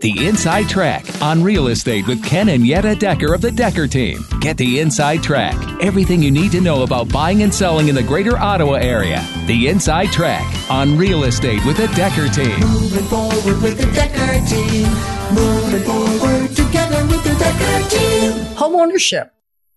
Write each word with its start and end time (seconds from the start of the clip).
The 0.00 0.28
Inside 0.28 0.68
Track 0.68 1.04
on 1.20 1.42
real 1.42 1.66
estate 1.66 2.06
with 2.06 2.24
Ken 2.24 2.50
and 2.50 2.64
Yetta 2.64 2.94
Decker 2.94 3.34
of 3.34 3.40
the 3.40 3.50
Decker 3.50 3.88
Team. 3.88 4.20
Get 4.38 4.56
the 4.56 4.78
Inside 4.78 5.24
Track. 5.24 5.56
Everything 5.82 6.22
you 6.22 6.30
need 6.30 6.52
to 6.52 6.60
know 6.60 6.84
about 6.84 7.12
buying 7.12 7.42
and 7.42 7.52
selling 7.52 7.88
in 7.88 7.96
the 7.96 8.02
greater 8.04 8.38
Ottawa 8.38 8.74
area. 8.74 9.26
The 9.48 9.66
Inside 9.66 10.12
Track 10.12 10.46
on 10.70 10.96
real 10.96 11.24
estate 11.24 11.64
with 11.66 11.78
the 11.78 11.88
Decker 11.96 12.28
Team. 12.28 12.60
Moving 12.60 13.04
forward 13.06 13.60
with 13.60 13.76
the 13.76 13.90
Decker 13.92 14.46
team. 14.46 14.86
Moving 15.34 15.82
forward 15.82 16.50
together 16.50 17.04
with 17.08 17.24
the 17.24 17.34
Decker 17.36 17.88
team. 17.90 18.54
Home 18.54 18.76
ownership, 18.76 19.32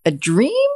a 0.06 0.12
dream? 0.12 0.70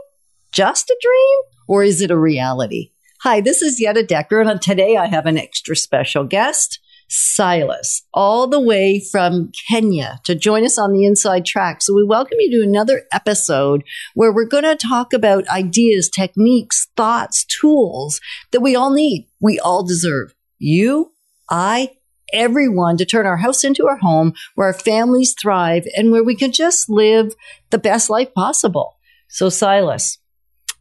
Just 0.51 0.89
a 0.89 0.97
dream? 0.99 1.39
Or 1.67 1.83
is 1.83 2.01
it 2.01 2.09
a 2.09 2.17
reality? 2.17 2.93
Hi, 3.21 3.41
this 3.41 3.61
is 3.61 3.79
Yetta 3.79 4.03
Decker, 4.03 4.41
and 4.41 4.59
today 4.59 4.97
I 4.97 5.05
have 5.05 5.27
an 5.27 5.37
extra 5.37 5.75
special 5.75 6.23
guest, 6.23 6.79
Silas, 7.07 8.03
all 8.13 8.47
the 8.47 8.59
way 8.59 8.99
from 9.11 9.51
Kenya 9.69 10.19
to 10.23 10.35
join 10.35 10.65
us 10.65 10.77
on 10.77 10.91
the 10.91 11.05
inside 11.05 11.45
track. 11.45 11.81
So 11.81 11.93
we 11.93 12.03
welcome 12.03 12.37
you 12.39 12.59
to 12.59 12.67
another 12.67 13.03
episode 13.13 13.83
where 14.15 14.33
we're 14.33 14.45
going 14.45 14.63
to 14.63 14.75
talk 14.75 15.13
about 15.13 15.47
ideas, 15.47 16.09
techniques, 16.09 16.87
thoughts, 16.97 17.45
tools 17.45 18.19
that 18.51 18.61
we 18.61 18.75
all 18.75 18.91
need, 18.91 19.27
we 19.39 19.59
all 19.59 19.83
deserve. 19.83 20.33
You, 20.57 21.11
I, 21.49 21.91
everyone 22.33 22.97
to 22.97 23.05
turn 23.05 23.25
our 23.25 23.37
house 23.37 23.63
into 23.63 23.87
our 23.87 23.97
home 23.97 24.33
where 24.55 24.67
our 24.67 24.73
families 24.73 25.35
thrive 25.39 25.85
and 25.95 26.11
where 26.11 26.23
we 26.23 26.35
can 26.35 26.51
just 26.51 26.89
live 26.89 27.33
the 27.69 27.77
best 27.77 28.09
life 28.09 28.33
possible. 28.33 28.97
So, 29.27 29.49
Silas, 29.49 30.17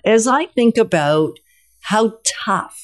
as 0.05 0.27
I 0.27 0.47
think 0.47 0.77
about 0.77 1.39
how 1.81 2.19
tough 2.45 2.81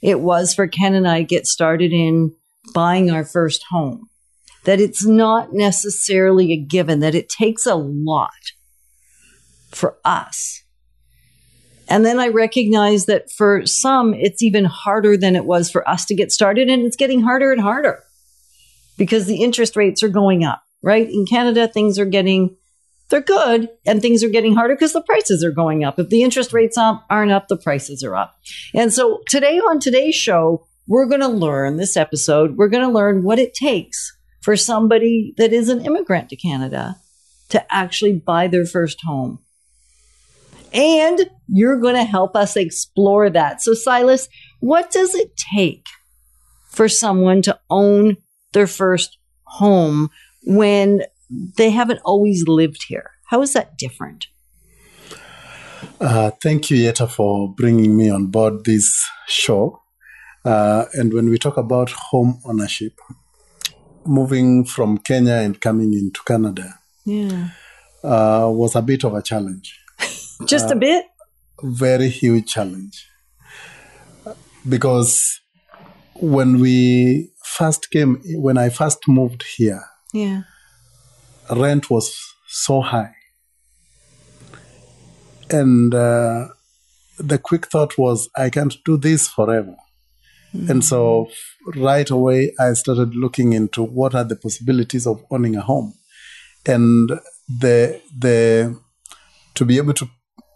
it 0.00 0.20
was 0.20 0.54
for 0.54 0.66
Ken 0.66 0.94
and 0.94 1.08
I 1.08 1.18
to 1.18 1.24
get 1.24 1.46
started 1.46 1.92
in 1.92 2.34
buying 2.72 3.10
our 3.10 3.24
first 3.24 3.64
home, 3.70 4.08
that 4.64 4.80
it's 4.80 5.04
not 5.04 5.52
necessarily 5.52 6.52
a 6.52 6.56
given, 6.56 7.00
that 7.00 7.14
it 7.14 7.28
takes 7.28 7.66
a 7.66 7.74
lot 7.74 8.30
for 9.70 9.98
us. 10.04 10.62
And 11.88 12.06
then 12.06 12.18
I 12.18 12.28
recognize 12.28 13.06
that 13.06 13.30
for 13.30 13.66
some, 13.66 14.14
it's 14.14 14.42
even 14.42 14.64
harder 14.64 15.16
than 15.16 15.36
it 15.36 15.44
was 15.44 15.70
for 15.70 15.88
us 15.88 16.04
to 16.06 16.14
get 16.14 16.32
started, 16.32 16.68
and 16.68 16.84
it's 16.84 16.96
getting 16.96 17.22
harder 17.22 17.52
and 17.52 17.60
harder 17.60 18.02
because 18.96 19.26
the 19.26 19.42
interest 19.42 19.76
rates 19.76 20.02
are 20.02 20.08
going 20.08 20.44
up, 20.44 20.62
right? 20.82 21.08
In 21.08 21.26
Canada, 21.26 21.68
things 21.68 21.98
are 21.98 22.06
getting 22.06 22.56
they're 23.12 23.20
good 23.20 23.68
and 23.84 24.00
things 24.00 24.24
are 24.24 24.30
getting 24.30 24.54
harder 24.54 24.74
because 24.74 24.94
the 24.94 25.02
prices 25.02 25.44
are 25.44 25.50
going 25.50 25.84
up. 25.84 25.98
If 25.98 26.08
the 26.08 26.22
interest 26.22 26.54
rates 26.54 26.78
aren't 26.78 27.30
up, 27.30 27.48
the 27.48 27.58
prices 27.58 28.02
are 28.02 28.16
up. 28.16 28.34
And 28.72 28.90
so 28.90 29.20
today 29.28 29.58
on 29.58 29.80
today's 29.80 30.14
show, 30.14 30.66
we're 30.86 31.06
going 31.06 31.20
to 31.20 31.28
learn 31.28 31.76
this 31.76 31.96
episode, 31.96 32.56
we're 32.56 32.68
going 32.68 32.86
to 32.86 32.92
learn 32.92 33.22
what 33.22 33.38
it 33.38 33.54
takes 33.54 34.16
for 34.40 34.56
somebody 34.56 35.34
that 35.36 35.52
is 35.52 35.68
an 35.68 35.84
immigrant 35.84 36.28
to 36.30 36.36
Canada 36.36 36.96
to 37.50 37.64
actually 37.72 38.14
buy 38.14 38.48
their 38.48 38.64
first 38.64 38.98
home. 39.04 39.38
And 40.72 41.30
you're 41.48 41.80
going 41.80 41.96
to 41.96 42.04
help 42.04 42.34
us 42.34 42.56
explore 42.56 43.28
that. 43.30 43.62
So, 43.62 43.74
Silas, 43.74 44.28
what 44.60 44.90
does 44.90 45.14
it 45.14 45.36
take 45.36 45.84
for 46.70 46.88
someone 46.88 47.42
to 47.42 47.58
own 47.68 48.16
their 48.52 48.66
first 48.66 49.18
home 49.44 50.08
when 50.44 51.02
they 51.56 51.70
haven't 51.70 52.00
always 52.04 52.46
lived 52.46 52.84
here. 52.88 53.10
How 53.26 53.42
is 53.42 53.52
that 53.54 53.78
different? 53.78 54.26
Uh, 56.00 56.30
thank 56.42 56.70
you, 56.70 56.76
Yetta, 56.76 57.06
for 57.06 57.52
bringing 57.54 57.96
me 57.96 58.10
on 58.10 58.26
board 58.26 58.64
this 58.64 59.04
show. 59.26 59.81
Uh, 60.44 60.84
and 60.94 61.12
when 61.14 61.28
we 61.30 61.38
talk 61.38 61.56
about 61.56 61.90
home 61.90 62.40
ownership, 62.44 62.94
moving 64.04 64.64
from 64.64 64.98
Kenya 64.98 65.34
and 65.34 65.60
coming 65.60 65.92
into 65.94 66.20
Canada 66.24 66.74
Yeah. 67.04 67.50
uh, 68.02 68.48
was 68.50 68.74
a 68.74 68.82
bit 68.82 69.04
of 69.04 69.14
a 69.14 69.22
challenge, 69.22 69.78
Just 70.46 70.70
a 70.70 70.76
bit? 70.76 71.04
very 71.62 72.08
huge 72.08 72.46
challenge. 72.52 73.06
Because 74.68 75.40
when 76.14 76.58
we 76.60 77.30
first 77.44 77.90
came, 77.92 78.20
when 78.34 78.58
I 78.58 78.68
first 78.70 79.06
moved 79.06 79.44
here, 79.56 79.84
Yeah. 80.12 80.42
rent 81.50 81.88
was 81.90 82.16
so 82.48 82.80
high. 82.80 83.14
And 85.50 85.94
uh, 85.94 86.48
the 87.18 87.38
quick 87.38 87.66
thought 87.66 87.96
was, 87.98 88.28
I 88.36 88.50
can't 88.50 88.74
do 88.84 88.96
this 88.96 89.28
forever. 89.28 89.76
And 90.52 90.84
so 90.84 91.30
right 91.74 92.08
away, 92.10 92.52
I 92.60 92.74
started 92.74 93.14
looking 93.14 93.54
into 93.54 93.82
what 93.82 94.14
are 94.14 94.24
the 94.24 94.36
possibilities 94.36 95.06
of 95.06 95.24
owning 95.30 95.56
a 95.56 95.62
home. 95.62 95.94
And 96.66 97.08
the, 97.48 98.00
the, 98.16 98.78
to 99.54 99.64
be 99.64 99.78
able 99.78 99.94
to, 99.94 100.08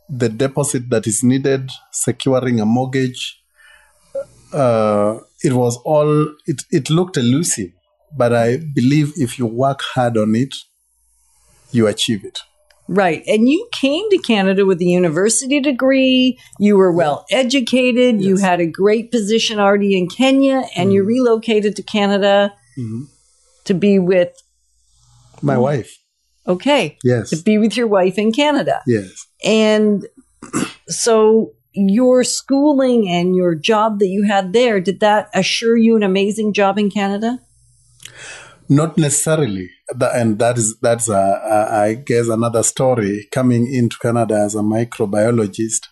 the 0.08 0.28
deposit 0.28 0.90
that 0.90 1.06
is 1.06 1.24
needed, 1.24 1.70
securing 1.92 2.60
a 2.60 2.66
mortgage, 2.66 3.42
uh, 4.52 5.18
it 5.42 5.52
was 5.54 5.78
all, 5.78 6.26
it, 6.46 6.62
it 6.70 6.90
looked 6.90 7.16
elusive. 7.16 7.70
But 8.16 8.34
I 8.34 8.58
believe 8.58 9.12
if 9.16 9.38
you 9.38 9.46
work 9.46 9.80
hard 9.82 10.16
on 10.16 10.34
it, 10.34 10.54
you 11.72 11.86
achieve 11.86 12.24
it. 12.24 12.38
Right. 12.88 13.22
And 13.26 13.48
you 13.48 13.68
came 13.72 14.08
to 14.10 14.18
Canada 14.18 14.64
with 14.64 14.80
a 14.80 14.84
university 14.84 15.60
degree. 15.60 16.38
You 16.60 16.76
were 16.76 16.92
well 16.92 17.26
educated. 17.30 18.22
You 18.22 18.36
had 18.36 18.60
a 18.60 18.66
great 18.66 19.10
position 19.10 19.58
already 19.58 19.98
in 19.98 20.08
Kenya, 20.08 20.62
and 20.76 20.92
you 20.92 21.02
relocated 21.02 21.74
to 21.76 21.82
Canada 21.82 22.52
Mhm. 22.78 23.06
to 23.64 23.74
be 23.74 23.98
with, 23.98 24.32
My 25.42 25.58
wife, 25.58 25.98
okay, 26.46 26.96
yes, 27.02 27.30
to 27.30 27.36
be 27.36 27.58
with 27.58 27.76
your 27.76 27.88
wife 27.88 28.18
in 28.18 28.30
Canada. 28.32 28.80
yes. 28.86 29.26
And 29.44 30.06
so 30.88 31.52
your 31.72 32.24
schooling 32.24 33.08
and 33.08 33.34
your 33.36 33.54
job 33.54 33.98
that 33.98 34.06
you 34.08 34.22
had 34.24 34.52
there, 34.52 34.80
did 34.80 35.00
that 35.00 35.28
assure 35.34 35.76
you 35.76 35.96
an 35.96 36.02
amazing 36.02 36.52
job 36.52 36.78
in 36.78 36.90
Canada? 36.90 37.40
Not 38.68 38.98
necessarily, 38.98 39.70
and 40.00 40.40
that 40.40 40.58
is 40.58 40.76
that's 40.80 41.08
a, 41.08 41.14
a, 41.14 41.76
I 41.82 41.94
guess 41.94 42.28
another 42.28 42.64
story. 42.64 43.28
Coming 43.30 43.72
into 43.72 43.96
Canada 43.98 44.34
as 44.40 44.56
a 44.56 44.60
microbiologist, 44.60 45.86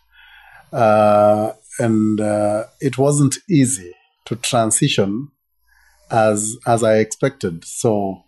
uh, 0.72 1.52
and 1.78 2.20
uh, 2.20 2.64
it 2.80 2.98
wasn't 2.98 3.36
easy 3.48 3.92
to 4.24 4.34
transition 4.34 5.28
as 6.10 6.56
as 6.66 6.82
I 6.82 6.96
expected. 6.98 7.64
So, 7.64 8.24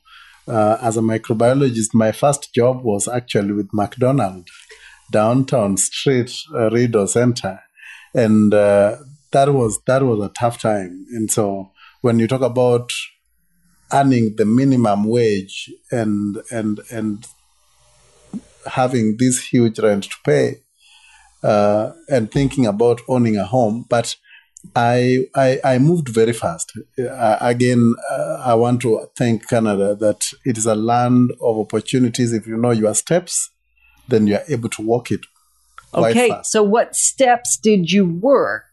uh, 0.47 0.79
as 0.81 0.97
a 0.97 1.01
microbiologist, 1.01 1.89
my 1.93 2.13
first 2.13 2.55
job 2.55 2.85
was 2.85 3.09
actually 3.09 3.53
with 3.53 3.71
McDonald, 3.73 4.49
downtown 5.11 5.77
street, 5.77 6.33
uh, 6.55 6.71
Rideau 6.71 7.07
Center, 7.07 7.61
and 8.15 8.55
uh, 8.55 8.97
that 9.33 9.53
was 9.53 9.81
that 9.89 10.05
was 10.05 10.21
a 10.21 10.33
tough 10.39 10.61
time. 10.61 11.05
And 11.11 11.33
so, 11.33 11.73
when 12.01 12.21
you 12.21 12.29
talk 12.29 12.43
about 12.43 12.93
earning 13.93 14.37
the 14.37 14.45
minimum 14.45 15.05
wage 15.05 15.71
and 15.91 16.39
and 16.51 16.81
and 16.91 17.27
having 18.67 19.17
this 19.19 19.45
huge 19.45 19.79
rent 19.79 20.05
to 20.05 20.17
pay 20.25 20.57
uh, 21.43 21.93
and 22.09 22.31
thinking 22.33 22.67
about 22.67 23.01
owning 23.09 23.37
a 23.37 23.45
home 23.45 23.85
but 23.89 24.17
I, 24.75 25.27
I 25.37 25.61
I 25.63 25.79
moved 25.79 26.09
very 26.09 26.33
fast. 26.33 26.73
Uh, 26.99 27.37
again, 27.41 27.95
uh, 28.11 28.43
I 28.45 28.55
want 28.55 28.83
to 28.83 29.09
thank 29.17 29.49
Canada 29.49 29.95
that 29.95 30.27
it 30.45 30.59
is 30.59 30.67
a 30.67 30.75
land 30.75 31.31
of 31.41 31.57
opportunities. 31.57 32.33
If 32.33 32.49
you 32.49 32.57
know 32.57 32.73
your 32.73 32.93
steps, 32.97 33.51
then 34.09 34.27
you 34.27 34.35
are 34.35 34.45
able 34.49 34.69
to 34.71 34.83
walk 34.83 35.13
it 35.13 35.21
Okay. 35.97 36.33
So 36.43 36.63
what 36.63 36.95
steps 36.95 37.57
did 37.57 37.91
you 37.91 38.07
work 38.07 38.66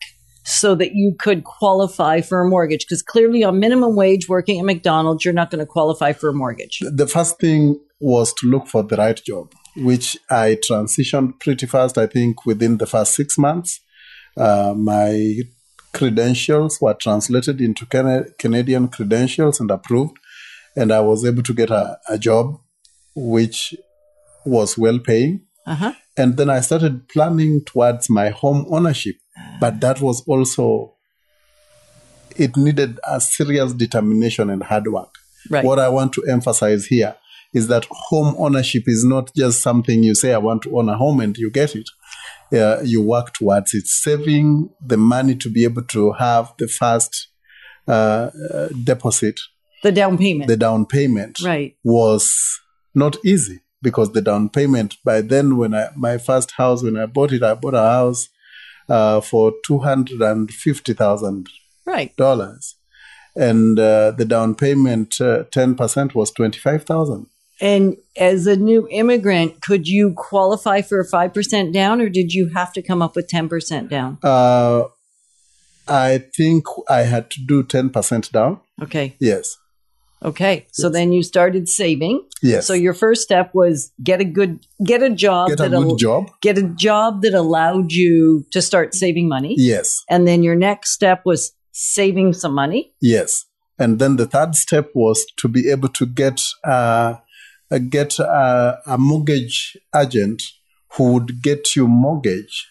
so 0.43 0.75
that 0.75 0.93
you 0.93 1.15
could 1.19 1.43
qualify 1.43 2.21
for 2.21 2.41
a 2.41 2.47
mortgage? 2.47 2.85
Because 2.85 3.01
clearly 3.01 3.43
on 3.43 3.59
minimum 3.59 3.95
wage 3.95 4.27
working 4.27 4.59
at 4.59 4.65
McDonald's, 4.65 5.23
you're 5.23 5.33
not 5.33 5.51
going 5.51 5.59
to 5.59 5.65
qualify 5.65 6.13
for 6.13 6.29
a 6.29 6.33
mortgage. 6.33 6.79
the 6.81 7.07
first 7.07 7.39
thing 7.39 7.79
was 7.99 8.33
to 8.33 8.47
look 8.47 8.67
for 8.67 8.83
the 8.83 8.97
right 8.97 9.21
job, 9.23 9.53
which 9.77 10.17
I 10.29 10.57
transitioned 10.69 11.39
pretty 11.39 11.65
fast. 11.65 11.97
I 11.97 12.07
think 12.07 12.45
within 12.45 12.77
the 12.77 12.85
first 12.85 13.15
six 13.15 13.37
months, 13.37 13.79
uh, 14.35 14.73
my 14.75 15.39
credentials 15.93 16.79
were 16.81 16.95
translated 16.95 17.61
into 17.61 17.85
Cana- 17.85 18.25
Canadian 18.37 18.89
credentials 18.89 19.59
and 19.59 19.71
approved, 19.71 20.17
and 20.75 20.91
I 20.91 20.99
was 20.99 21.23
able 21.23 21.43
to 21.43 21.53
get 21.53 21.69
a, 21.69 21.97
a 22.09 22.17
job 22.17 22.59
which 23.15 23.75
was 24.45 24.77
well 24.77 24.99
paying. 24.99 25.45
Uh-huh. 25.65 25.93
And 26.17 26.35
then 26.37 26.49
I 26.49 26.59
started 26.59 27.07
planning 27.07 27.63
towards 27.65 28.09
my 28.09 28.29
home 28.29 28.65
ownership, 28.69 29.15
but 29.59 29.79
that 29.81 30.01
was 30.01 30.21
also 30.27 30.93
it 32.35 32.57
needed 32.57 32.99
a 33.07 33.21
serious 33.21 33.73
determination 33.73 34.49
and 34.49 34.63
hard 34.63 34.87
work. 34.87 35.13
Right. 35.49 35.63
What 35.63 35.77
I 35.79 35.89
want 35.89 36.13
to 36.13 36.23
emphasize 36.27 36.85
here 36.87 37.15
is 37.53 37.67
that 37.67 37.85
home 37.91 38.33
ownership 38.39 38.83
is 38.87 39.03
not 39.05 39.31
just 39.35 39.61
something 39.61 40.01
you 40.01 40.15
say, 40.15 40.33
I 40.33 40.39
want 40.39 40.63
to 40.63 40.75
own 40.77 40.89
a 40.89 40.97
home 40.97 41.19
and 41.19 41.37
you 41.37 41.51
get 41.51 41.75
it. 41.75 41.87
Uh, 42.51 42.81
you 42.83 43.01
work 43.01 43.33
towards 43.33 43.73
it, 43.75 43.85
saving 43.87 44.69
the 44.83 44.97
money 44.97 45.35
to 45.35 45.49
be 45.49 45.63
able 45.63 45.83
to 45.83 46.13
have 46.13 46.53
the 46.57 46.67
first 46.67 47.27
uh, 47.87 48.29
uh, 48.51 48.69
deposit 48.83 49.39
The 49.83 49.91
down 49.91 50.17
payment. 50.17 50.47
the 50.47 50.57
down 50.57 50.85
payment 50.87 51.39
right. 51.43 51.75
was 51.83 52.59
not 52.95 53.17
easy 53.25 53.59
because 53.81 54.13
the 54.13 54.21
down 54.21 54.49
payment 54.49 54.95
by 55.03 55.21
then 55.21 55.57
when 55.57 55.73
I 55.75 55.89
my 55.95 56.17
first 56.17 56.51
house 56.51 56.81
when 56.83 56.95
I 56.97 57.05
bought 57.07 57.31
it 57.33 57.43
I 57.43 57.53
bought 57.55 57.73
a 57.73 57.79
house 57.81 58.29
uh, 58.89 59.21
for 59.21 59.53
two 59.65 59.79
hundred 59.79 60.21
and 60.21 60.51
fifty 60.51 60.93
thousand 60.93 61.49
Right. 61.85 62.15
dollars, 62.15 62.75
and 63.35 63.77
uh, 63.79 64.11
the 64.11 64.25
down 64.25 64.55
payment 64.55 65.17
ten 65.51 65.75
percent 65.75 66.15
was 66.15 66.31
twenty 66.31 66.59
five 66.59 66.83
thousand. 66.85 67.27
And 67.61 67.97
as 68.17 68.47
a 68.47 68.55
new 68.55 68.87
immigrant, 68.89 69.61
could 69.61 69.87
you 69.87 70.13
qualify 70.13 70.81
for 70.81 70.99
a 70.99 71.07
5% 71.07 71.71
down 71.71 72.01
or 72.01 72.09
did 72.09 72.33
you 72.33 72.49
have 72.49 72.73
to 72.73 72.81
come 72.81 73.01
up 73.01 73.15
with 73.15 73.29
10% 73.29 73.89
down? 73.89 74.17
Uh, 74.23 74.85
I 75.87 76.17
think 76.35 76.65
I 76.89 77.01
had 77.03 77.29
to 77.31 77.41
do 77.45 77.61
ten 77.63 77.89
percent 77.89 78.31
down. 78.31 78.59
Okay. 78.81 79.15
Yes, 79.19 79.57
Okay. 80.23 80.65
So 80.71 80.87
Yes. 80.87 80.93
then 80.93 81.11
you 81.11 81.23
started 81.23 81.67
saving. 81.69 82.21
yes. 82.41 82.65
So 82.67 82.73
your 82.73 82.93
first 82.93 83.21
step 83.21 83.51
was 83.53 83.91
get 84.03 84.19
a 84.21 84.25
good 84.25 84.59
get 84.83 85.01
a 85.03 85.09
job 85.09 85.49
get 85.49 85.59
a 85.59 85.63
that 85.63 85.71
good 85.71 85.87
al- 85.89 85.95
job. 85.95 86.29
get 86.41 86.57
a 86.57 86.63
job 86.63 87.21
that 87.23 87.33
allowed 87.33 87.91
you 87.91 88.45
to 88.51 88.61
start 88.61 88.93
saving 88.95 89.27
money. 89.27 89.55
Yes, 89.57 90.03
And 90.09 90.27
then 90.27 90.43
your 90.43 90.55
next 90.55 90.91
step 90.93 91.21
was 91.25 91.51
saving 91.71 92.33
some 92.33 92.53
money. 92.53 92.93
yes. 93.01 93.45
And 93.79 93.97
then 93.99 94.17
the 94.17 94.27
third 94.27 94.53
step 94.55 94.91
was 94.93 95.25
to 95.37 95.47
be 95.47 95.69
able 95.71 95.89
to 95.89 96.05
get 96.05 96.39
uh, 96.63 97.15
uh, 97.71 97.79
get 97.89 98.19
uh, 98.19 98.75
a 98.85 98.97
mortgage 98.99 99.75
agent 99.95 100.43
who 100.93 101.13
would 101.13 101.41
get 101.41 101.75
you 101.75 101.87
mortgage 101.87 102.67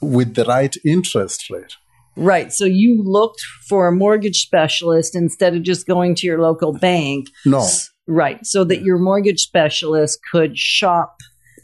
with 0.00 0.34
the 0.36 0.44
right 0.44 0.76
interest 0.84 1.50
rate. 1.50 1.74
Right. 2.16 2.52
So 2.52 2.64
you 2.64 3.02
looked 3.02 3.40
for 3.68 3.86
a 3.86 3.92
mortgage 3.92 4.42
specialist 4.42 5.14
instead 5.14 5.54
of 5.54 5.62
just 5.62 5.86
going 5.86 6.14
to 6.16 6.26
your 6.26 6.40
local 6.40 6.72
bank. 6.72 7.28
No, 7.46 7.66
Right. 8.10 8.44
So 8.44 8.64
that 8.64 8.82
your 8.82 8.98
mortgage 8.98 9.40
specialist 9.40 10.18
could 10.32 10.58
shop 10.58 11.16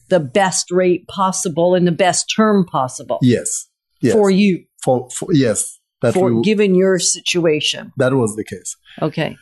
the 0.09 0.21
best 0.21 0.71
rate 0.71 1.07
possible 1.09 1.75
and 1.75 1.87
the 1.87 1.93
best 1.93 2.33
term 2.35 2.65
possible 2.65 3.19
yes, 3.21 3.67
yes. 4.01 4.15
for 4.15 4.31
you, 4.31 4.65
for, 4.85 5.11
for 5.11 5.33
yes, 5.33 5.81
that 6.03 6.15
for 6.15 6.33
we, 6.33 6.43
given 6.43 6.77
your 6.77 7.01
situation. 7.01 7.93
that 7.97 8.15
was 8.15 8.37
the 8.37 8.45
case. 8.45 8.77
Okay. 9.03 9.37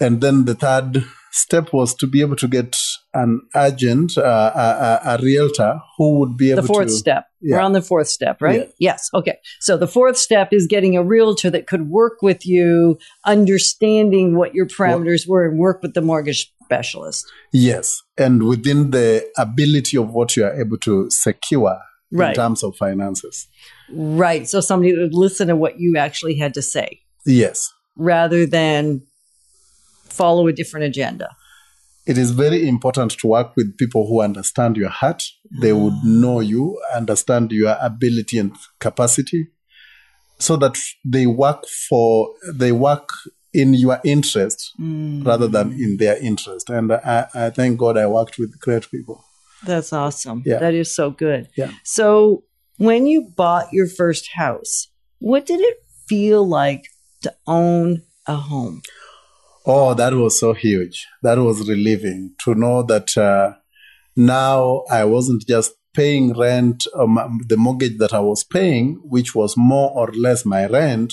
And 0.00 0.20
then 0.20 0.46
the 0.46 0.56
third 0.56 1.04
step 1.30 1.72
was 1.72 1.94
to 1.94 2.08
be 2.08 2.20
able 2.20 2.34
to 2.36 2.48
get 2.48 2.76
an 3.12 3.40
agent, 3.56 4.16
uh, 4.16 4.52
a, 4.54 5.08
a, 5.10 5.14
a 5.16 5.22
realtor 5.22 5.80
who 5.96 6.18
would 6.20 6.36
be 6.36 6.52
able 6.52 6.62
The 6.62 6.68
fourth 6.68 6.86
to. 6.88 6.92
step. 6.92 7.26
We're 7.42 7.58
on 7.60 7.72
the 7.72 7.82
fourth 7.82 8.06
step, 8.08 8.40
right? 8.40 8.60
Yeah. 8.78 8.92
Yes. 8.92 9.08
Okay. 9.14 9.38
So 9.60 9.76
the 9.76 9.88
fourth 9.88 10.16
step 10.16 10.52
is 10.52 10.66
getting 10.68 10.96
a 10.96 11.02
realtor 11.02 11.50
that 11.50 11.66
could 11.66 11.88
work 11.88 12.22
with 12.22 12.46
you, 12.46 12.98
understanding 13.24 14.36
what 14.36 14.54
your 14.54 14.66
parameters 14.66 15.26
were 15.26 15.44
and 15.48 15.58
work 15.58 15.82
with 15.82 15.94
the 15.94 16.00
mortgage 16.02 16.52
specialist. 16.64 17.26
Yes, 17.52 18.00
and 18.16 18.44
within 18.44 18.90
the 18.92 19.26
ability 19.36 19.96
of 19.96 20.10
what 20.12 20.36
you 20.36 20.44
are 20.44 20.54
able 20.60 20.78
to 20.78 21.10
secure 21.10 21.78
Right. 22.12 22.30
in 22.30 22.34
terms 22.34 22.62
of 22.64 22.76
finances. 22.76 23.46
Right. 23.92 24.48
So 24.48 24.60
somebody 24.60 24.96
would 24.96 25.14
listen 25.14 25.46
to 25.48 25.54
what 25.56 25.78
you 25.78 25.96
actually 25.96 26.36
had 26.36 26.54
to 26.54 26.62
say 26.62 27.00
Yes, 27.24 27.72
rather 27.96 28.46
than 28.46 29.02
follow 30.08 30.48
a 30.48 30.52
different 30.52 30.86
agenda. 30.86 31.28
It 32.10 32.18
is 32.18 32.32
very 32.32 32.66
important 32.66 33.12
to 33.12 33.28
work 33.28 33.54
with 33.56 33.76
people 33.76 34.04
who 34.08 34.20
understand 34.20 34.76
your 34.76 34.88
heart. 34.88 35.22
They 35.62 35.72
would 35.72 35.94
know 36.02 36.40
you, 36.40 36.82
understand 36.92 37.52
your 37.52 37.76
ability 37.80 38.38
and 38.38 38.52
capacity, 38.80 39.46
so 40.36 40.56
that 40.56 40.76
they 41.04 41.26
work 41.26 41.62
for 41.88 42.34
they 42.52 42.72
work 42.72 43.08
in 43.54 43.74
your 43.74 44.00
interest 44.04 44.72
mm. 44.80 45.24
rather 45.24 45.46
than 45.46 45.72
in 45.72 45.98
their 45.98 46.16
interest. 46.16 46.68
And 46.68 46.92
I, 46.92 47.28
I 47.32 47.50
thank 47.50 47.78
God 47.78 47.96
I 47.96 48.08
worked 48.08 48.38
with 48.38 48.58
great 48.58 48.90
people. 48.90 49.24
That's 49.64 49.92
awesome. 49.92 50.42
Yeah. 50.44 50.58
That 50.58 50.74
is 50.74 50.92
so 50.92 51.10
good. 51.10 51.48
Yeah. 51.56 51.70
So, 51.84 52.42
when 52.78 53.06
you 53.06 53.30
bought 53.36 53.66
your 53.72 53.86
first 53.86 54.30
house, 54.34 54.88
what 55.20 55.46
did 55.46 55.60
it 55.60 55.76
feel 56.08 56.48
like 56.48 56.86
to 57.22 57.32
own 57.46 58.02
a 58.26 58.34
home? 58.34 58.82
Oh, 59.66 59.92
that 59.94 60.14
was 60.14 60.40
so 60.40 60.54
huge. 60.54 61.06
That 61.22 61.38
was 61.38 61.68
relieving 61.68 62.34
to 62.44 62.54
know 62.54 62.82
that 62.84 63.16
uh, 63.16 63.54
now 64.16 64.84
I 64.90 65.04
wasn't 65.04 65.46
just 65.46 65.72
paying 65.92 66.32
rent, 66.32 66.86
um, 66.94 67.40
the 67.46 67.56
mortgage 67.56 67.98
that 67.98 68.14
I 68.14 68.20
was 68.20 68.42
paying, 68.42 69.00
which 69.04 69.34
was 69.34 69.56
more 69.56 69.90
or 69.90 70.10
less 70.12 70.46
my 70.46 70.66
rent, 70.66 71.12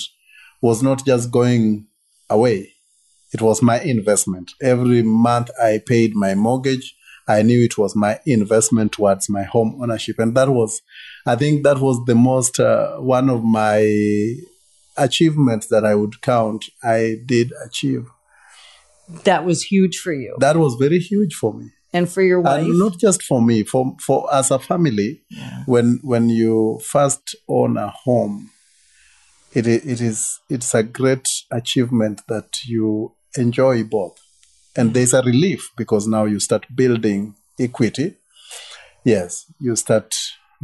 was 0.62 0.82
not 0.82 1.04
just 1.04 1.30
going 1.30 1.88
away. 2.30 2.72
It 3.32 3.42
was 3.42 3.60
my 3.60 3.80
investment. 3.80 4.52
Every 4.62 5.02
month 5.02 5.50
I 5.62 5.82
paid 5.84 6.14
my 6.14 6.34
mortgage. 6.34 6.94
I 7.26 7.42
knew 7.42 7.62
it 7.62 7.76
was 7.76 7.94
my 7.94 8.18
investment 8.24 8.92
towards 8.92 9.28
my 9.28 9.42
home 9.42 9.78
ownership. 9.82 10.18
And 10.18 10.34
that 10.34 10.48
was, 10.48 10.80
I 11.26 11.36
think 11.36 11.64
that 11.64 11.78
was 11.78 12.02
the 12.06 12.14
most, 12.14 12.58
uh, 12.58 12.96
one 12.96 13.28
of 13.28 13.44
my 13.44 14.34
achievements 14.96 15.66
that 15.66 15.84
I 15.84 15.94
would 15.94 16.22
count 16.22 16.64
I 16.82 17.16
did 17.26 17.52
achieve. 17.64 18.08
That 19.24 19.44
was 19.44 19.62
huge 19.64 19.98
for 19.98 20.12
you 20.12 20.36
That 20.38 20.56
was 20.56 20.74
very 20.74 20.98
huge 20.98 21.34
for 21.34 21.54
me. 21.54 21.70
and 21.92 22.08
for 22.08 22.22
your 22.22 22.40
wife. 22.40 22.64
And 22.64 22.78
not 22.78 22.98
just 22.98 23.22
for 23.22 23.40
me, 23.40 23.64
for, 23.64 23.96
for 24.04 24.32
as 24.32 24.50
a 24.50 24.58
family, 24.58 25.22
when 25.66 26.00
when 26.02 26.28
you 26.28 26.80
first 26.84 27.34
own 27.48 27.76
a 27.78 27.88
home, 27.88 28.50
it, 29.54 29.66
it 29.66 30.00
is 30.00 30.40
it's 30.50 30.74
a 30.74 30.82
great 30.82 31.28
achievement 31.50 32.22
that 32.28 32.64
you 32.66 33.12
enjoy 33.36 33.84
both. 33.84 34.18
And 34.76 34.88
mm-hmm. 34.88 34.92
there's 34.94 35.14
a 35.14 35.22
relief 35.22 35.70
because 35.76 36.06
now 36.06 36.24
you 36.26 36.40
start 36.40 36.66
building 36.74 37.34
equity. 37.58 38.16
Yes, 39.04 39.50
you 39.58 39.74
start 39.76 40.14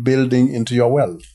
building 0.03 0.53
into 0.53 0.75
your 0.75 0.93
wealth. 0.93 1.34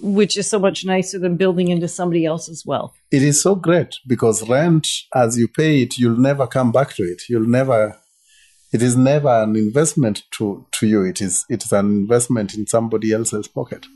Which 0.00 0.36
is 0.36 0.48
so 0.48 0.58
much 0.58 0.84
nicer 0.84 1.18
than 1.18 1.36
building 1.36 1.68
into 1.68 1.88
somebody 1.88 2.24
else's 2.24 2.64
wealth. 2.64 2.96
It 3.10 3.22
is 3.22 3.42
so 3.42 3.54
great 3.54 3.96
because 4.06 4.48
rent, 4.48 4.86
as 5.14 5.38
you 5.38 5.48
pay 5.48 5.82
it, 5.82 5.98
you'll 5.98 6.18
never 6.18 6.46
come 6.46 6.72
back 6.72 6.94
to 6.94 7.02
it. 7.02 7.22
You'll 7.28 7.48
never. 7.48 7.98
It 8.72 8.82
is 8.82 8.96
never 8.96 9.30
an 9.42 9.56
investment 9.56 10.24
to 10.32 10.66
to 10.72 10.86
you. 10.86 11.02
It 11.02 11.20
is 11.20 11.44
it 11.48 11.64
is 11.64 11.72
an 11.72 11.86
investment 11.86 12.54
in 12.54 12.66
somebody 12.66 13.12
else's 13.12 13.48
pocket. 13.48 13.86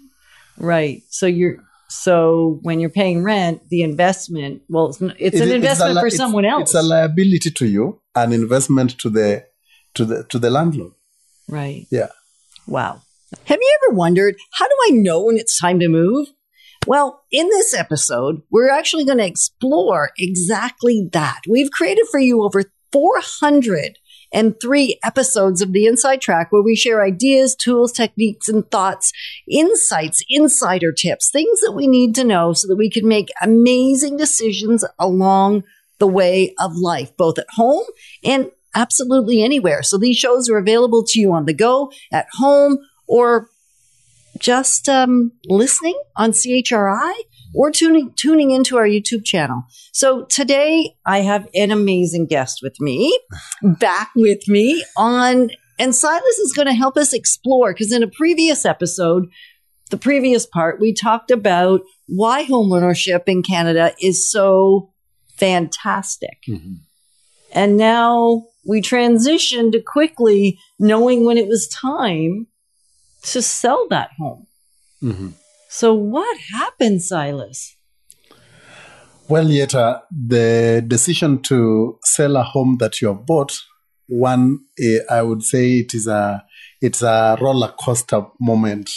Right. 0.58 1.02
So 1.08 1.26
you're 1.26 1.58
so 1.88 2.58
when 2.62 2.80
you're 2.80 2.90
paying 2.90 3.22
rent, 3.22 3.68
the 3.68 3.82
investment, 3.82 4.62
well, 4.68 4.88
it's, 4.88 5.00
It 5.02 5.34
an 5.34 5.50
a 5.50 5.54
investment 5.54 5.94
li- 5.96 6.00
for 6.00 6.10
someone 6.10 6.46
else. 6.46 6.70
It's 6.70 6.74
a 6.74 6.82
liability 6.82 7.50
to 7.50 7.66
you, 7.66 8.00
an 8.14 8.32
investment 8.32 8.98
to 9.00 9.10
the 9.10 9.44
to 9.94 10.04
the 10.06 10.24
to 10.24 10.38
the 10.38 10.50
landlord. 10.50 10.92
right. 11.48 11.86
Yeah. 11.90 12.08
Wow. 12.66 13.02
Have 13.46 13.58
you 13.60 13.78
ever 13.82 13.94
wondered 13.94 14.36
how 14.54 14.66
do 14.66 14.74
I 14.86 14.90
know 14.90 15.24
when 15.24 15.36
it's 15.36 15.58
time 15.58 15.80
to 15.80 15.88
move? 15.88 16.28
Well, 16.86 17.24
in 17.30 17.48
this 17.48 17.74
episode, 17.74 18.42
we're 18.50 18.70
actually 18.70 19.04
going 19.04 19.18
to 19.18 19.26
explore 19.26 20.10
exactly 20.18 21.08
that. 21.12 21.40
We've 21.48 21.70
created 21.70 22.06
for 22.10 22.18
you 22.18 22.42
over 22.42 22.64
403 22.92 24.98
episodes 25.04 25.62
of 25.62 25.72
the 25.72 25.86
Inside 25.86 26.20
Track 26.20 26.50
where 26.50 26.62
we 26.62 26.74
share 26.74 27.04
ideas, 27.04 27.54
tools, 27.54 27.92
techniques, 27.92 28.48
and 28.48 28.68
thoughts, 28.70 29.12
insights, 29.48 30.24
insider 30.28 30.92
tips, 30.92 31.30
things 31.30 31.60
that 31.60 31.72
we 31.72 31.86
need 31.86 32.16
to 32.16 32.24
know 32.24 32.52
so 32.52 32.66
that 32.66 32.76
we 32.76 32.90
can 32.90 33.06
make 33.06 33.28
amazing 33.40 34.16
decisions 34.16 34.84
along 34.98 35.62
the 35.98 36.08
way 36.08 36.52
of 36.58 36.72
life, 36.74 37.16
both 37.16 37.38
at 37.38 37.46
home 37.50 37.84
and 38.24 38.50
absolutely 38.74 39.40
anywhere. 39.42 39.84
So 39.84 39.98
these 39.98 40.16
shows 40.16 40.50
are 40.50 40.58
available 40.58 41.04
to 41.06 41.20
you 41.20 41.32
on 41.32 41.44
the 41.44 41.54
go, 41.54 41.92
at 42.10 42.26
home, 42.32 42.78
or 43.12 43.46
just 44.38 44.88
um, 44.88 45.32
listening 45.44 46.00
on 46.16 46.32
CHRI 46.32 47.12
or 47.54 47.70
tuning 47.70 48.10
tuning 48.16 48.50
into 48.50 48.78
our 48.78 48.86
YouTube 48.86 49.22
channel. 49.22 49.64
So 49.92 50.24
today 50.24 50.94
I 51.04 51.18
have 51.18 51.46
an 51.54 51.70
amazing 51.70 52.26
guest 52.26 52.60
with 52.62 52.80
me, 52.80 53.16
back 53.62 54.10
with 54.16 54.48
me 54.48 54.82
on, 54.96 55.50
and 55.78 55.94
Silas 55.94 56.38
is 56.38 56.54
going 56.54 56.68
to 56.68 56.72
help 56.72 56.96
us 56.96 57.12
explore 57.12 57.74
because 57.74 57.92
in 57.92 58.02
a 58.02 58.08
previous 58.08 58.64
episode, 58.64 59.28
the 59.90 59.98
previous 59.98 60.46
part, 60.46 60.80
we 60.80 60.94
talked 60.94 61.30
about 61.30 61.82
why 62.08 62.46
homeownership 62.46 63.24
in 63.26 63.42
Canada 63.42 63.92
is 64.00 64.30
so 64.30 64.90
fantastic. 65.36 66.38
And 67.52 67.76
now 67.76 68.44
we 68.66 68.80
transitioned 68.80 69.72
to 69.72 69.82
quickly 69.82 70.58
knowing 70.78 71.26
when 71.26 71.36
it 71.36 71.46
was 71.46 71.68
time 71.68 72.46
to 73.22 73.42
sell 73.42 73.86
that 73.90 74.10
home. 74.18 74.46
So, 75.68 75.94
what 75.94 76.38
happened, 76.52 77.02
Silas? 77.02 77.76
Well, 79.28 79.48
yet 79.48 79.74
uh, 79.74 80.00
the 80.10 80.84
decision 80.86 81.40
to 81.42 81.98
sell 82.04 82.36
a 82.36 82.42
home 82.42 82.76
that 82.80 83.00
you 83.00 83.08
have 83.08 83.24
bought, 83.24 83.58
one, 84.06 84.60
eh, 84.78 84.98
I 85.08 85.22
would 85.22 85.42
say 85.42 85.78
it 85.78 85.94
is 85.94 86.06
a 86.06 86.44
it's 86.80 87.02
a 87.02 87.38
roller 87.40 87.72
coaster 87.78 88.26
moment 88.40 88.90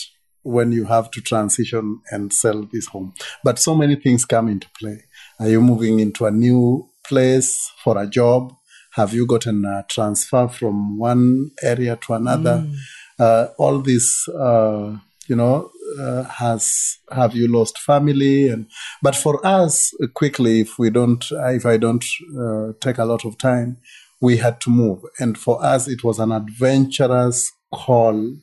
when 0.44 0.72
you 0.72 0.86
have 0.86 1.10
to 1.12 1.22
transition 1.22 2.02
and 2.12 2.34
sell 2.34 2.68
this 2.74 2.88
home. 2.88 3.14
But 3.44 3.60
so 3.60 3.74
many 3.76 3.96
things 3.96 4.26
come 4.26 4.48
into 4.48 4.68
play. 4.78 5.04
Are 5.40 5.48
you 5.48 5.62
moving 5.62 6.00
into 6.00 6.26
a 6.26 6.32
new 6.32 6.90
place 7.08 7.72
for 7.84 7.98
a 7.98 8.08
job? 8.08 8.54
Have 8.94 9.14
you 9.14 9.26
gotten 9.26 9.66
a 9.66 9.86
transfer 9.90 10.48
from 10.48 10.98
one 10.98 11.52
area 11.62 11.98
to 12.08 12.14
another? 12.14 12.66
Uh, 12.68 12.76
all 13.20 13.80
this, 13.80 14.28
uh, 14.30 14.98
you 15.28 15.36
know, 15.36 15.72
uh, 16.00 16.24
has 16.24 16.98
have 17.12 17.36
you 17.36 17.52
lost 17.52 17.78
family? 17.78 18.50
And 18.50 18.68
but 19.02 19.16
for 19.16 19.46
us, 19.46 19.94
uh, 20.02 20.08
quickly, 20.14 20.62
if 20.62 20.78
we 20.78 20.90
don't, 20.90 21.24
if 21.32 21.66
I 21.66 21.78
don't 21.78 22.06
uh, 22.38 22.74
take 22.82 22.98
a 22.98 23.06
lot 23.06 23.26
of 23.26 23.38
time, 23.38 23.78
we 24.22 24.38
had 24.38 24.62
to 24.62 24.70
move. 24.70 25.02
And 25.20 25.38
for 25.38 25.64
us, 25.64 25.88
it 25.88 26.04
was 26.04 26.20
an 26.20 26.32
adventurous 26.32 27.52
call 27.74 28.38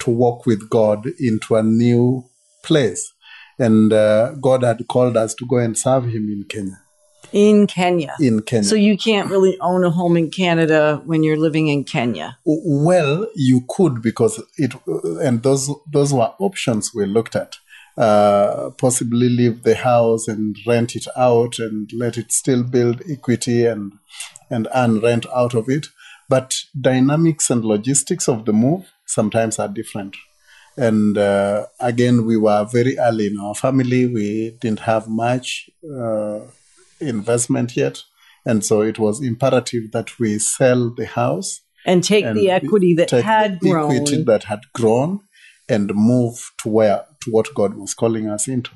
to 0.00 0.10
walk 0.10 0.46
with 0.46 0.68
God 0.68 1.06
into 1.18 1.56
a 1.56 1.62
new 1.62 2.24
place. 2.64 3.12
And 3.58 3.92
uh, 3.92 4.32
God 4.40 4.62
had 4.62 4.86
called 4.88 5.16
us 5.16 5.34
to 5.34 5.46
go 5.46 5.58
and 5.58 5.78
serve 5.78 6.04
Him 6.04 6.28
in 6.28 6.44
Kenya. 6.48 6.81
In 7.32 7.66
Kenya. 7.66 8.14
In 8.20 8.42
Kenya. 8.42 8.64
So 8.64 8.74
you 8.74 8.96
can't 8.96 9.30
really 9.30 9.58
own 9.60 9.84
a 9.84 9.90
home 9.90 10.16
in 10.16 10.30
Canada 10.30 11.00
when 11.04 11.22
you're 11.22 11.38
living 11.38 11.68
in 11.68 11.84
Kenya. 11.84 12.38
Well, 12.44 13.26
you 13.34 13.64
could 13.68 14.02
because 14.02 14.42
it, 14.58 14.74
and 15.20 15.42
those 15.42 15.70
those 15.90 16.12
were 16.12 16.32
options 16.38 16.94
we 16.94 17.06
looked 17.06 17.36
at. 17.36 17.56
Uh, 17.96 18.70
possibly 18.78 19.28
leave 19.28 19.64
the 19.64 19.74
house 19.74 20.26
and 20.26 20.56
rent 20.66 20.96
it 20.96 21.06
out 21.14 21.58
and 21.58 21.90
let 21.92 22.16
it 22.16 22.32
still 22.32 22.62
build 22.62 23.02
equity 23.10 23.66
and 23.66 23.92
and 24.50 24.66
earn 24.74 25.00
rent 25.00 25.26
out 25.34 25.54
of 25.54 25.68
it. 25.68 25.88
But 26.28 26.54
dynamics 26.80 27.50
and 27.50 27.64
logistics 27.64 28.28
of 28.28 28.46
the 28.46 28.52
move 28.52 28.90
sometimes 29.04 29.58
are 29.58 29.68
different. 29.68 30.16
And 30.76 31.18
uh, 31.18 31.66
again, 31.80 32.24
we 32.24 32.36
were 32.36 32.64
very 32.64 32.98
early 32.98 33.26
in 33.26 33.38
our 33.38 33.54
family. 33.54 34.06
We 34.06 34.56
didn't 34.60 34.80
have 34.80 35.08
much 35.08 35.68
uh, 35.84 36.40
investment 37.02 37.76
yet. 37.76 38.02
And 38.44 38.64
so 38.64 38.80
it 38.82 38.98
was 38.98 39.22
imperative 39.22 39.92
that 39.92 40.18
we 40.18 40.38
sell 40.38 40.92
the 40.94 41.06
house 41.06 41.60
And 41.86 42.02
take 42.02 42.24
and 42.24 42.36
the 42.36 42.50
equity 42.50 42.94
that 42.94 43.10
had 43.10 43.60
grown. 43.60 43.92
equity 43.92 44.24
that 44.24 44.44
had 44.44 44.60
grown 44.74 45.20
and 45.68 45.90
move 45.94 46.50
to 46.62 46.68
where 46.68 47.04
to 47.22 47.30
what 47.30 47.54
God 47.54 47.74
was 47.74 47.94
calling 47.94 48.28
us 48.28 48.48
into. 48.48 48.72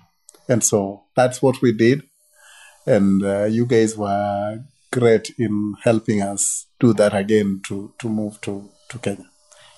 And 0.49 0.62
so 0.62 1.04
that's 1.16 1.42
what 1.42 1.61
we 1.61 1.73
did. 1.73 2.02
And 2.87 3.25
uh, 3.25 3.45
you 3.45 3.66
guys 3.66 3.97
were 3.97 4.61
great 4.92 5.35
in 5.38 5.75
helping 5.83 6.23
us 6.23 6.66
do 6.78 6.92
that 6.95 7.14
again 7.14 7.61
to 7.66 7.92
to 7.99 8.09
move 8.09 8.40
to 8.42 8.71
to 8.90 8.99
Kenya. 8.99 9.28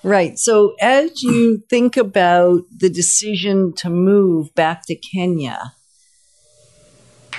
Right. 0.03 0.37
So 0.39 0.75
as 0.79 1.23
you 1.23 1.61
think 1.69 1.97
about 1.97 2.61
the 2.75 2.89
decision 2.89 3.73
to 3.77 3.89
move 3.89 4.53
back 4.55 4.85
to 4.85 4.95
Kenya, 4.95 5.73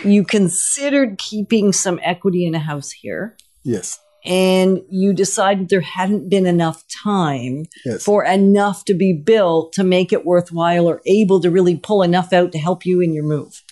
you 0.05 0.25
considered 0.25 1.19
keeping 1.19 1.73
some 1.73 1.99
equity 2.03 2.47
in 2.47 2.55
a 2.55 2.59
house 2.59 2.91
here 2.91 3.37
Yes. 3.65 3.99
and 4.25 4.81
you 4.91 5.13
decided 5.13 5.69
there 5.69 5.81
hadn't 5.81 6.29
been 6.29 6.47
enough 6.47 6.85
time 7.05 7.65
Yes. 7.85 8.03
for 8.05 8.25
enough 8.25 8.85
to 8.87 8.95
be 8.95 9.13
built 9.13 9.73
to 9.75 9.85
make 9.85 10.13
it 10.13 10.27
worthwhile 10.27 10.87
or 10.87 11.01
able 11.07 11.41
to 11.41 11.51
really 11.51 11.77
pull 11.77 12.03
enough 12.03 12.33
out 12.33 12.53
to 12.53 12.59
help 12.59 12.85
you 12.85 13.01
in 13.01 13.13
your 13.13 13.25
move. 13.25 13.63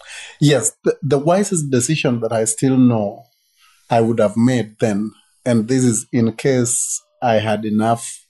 Yes, 0.41 0.73
the, 0.85 0.97
the 1.03 1.19
wisest 1.19 1.71
decision 1.71 2.21
that 2.21 2.33
I 2.33 2.45
still 2.45 2.77
know 2.77 3.25
I 3.91 4.01
would 4.01 4.19
have 4.21 4.37
made 4.37 4.79
then, 4.81 5.13
and 5.45 5.69
this 5.69 5.85
is 5.85 6.07
in 6.13 6.33
case 6.33 7.03
I 7.23 7.35
had 7.35 7.65
enough 7.65 8.25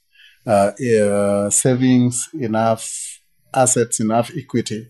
uh, 0.46 0.70
uh, 0.96 1.50
savings, 1.50 2.28
enough 2.32 3.20
assets, 3.52 4.00
enough 4.00 4.30
equity, 4.36 4.88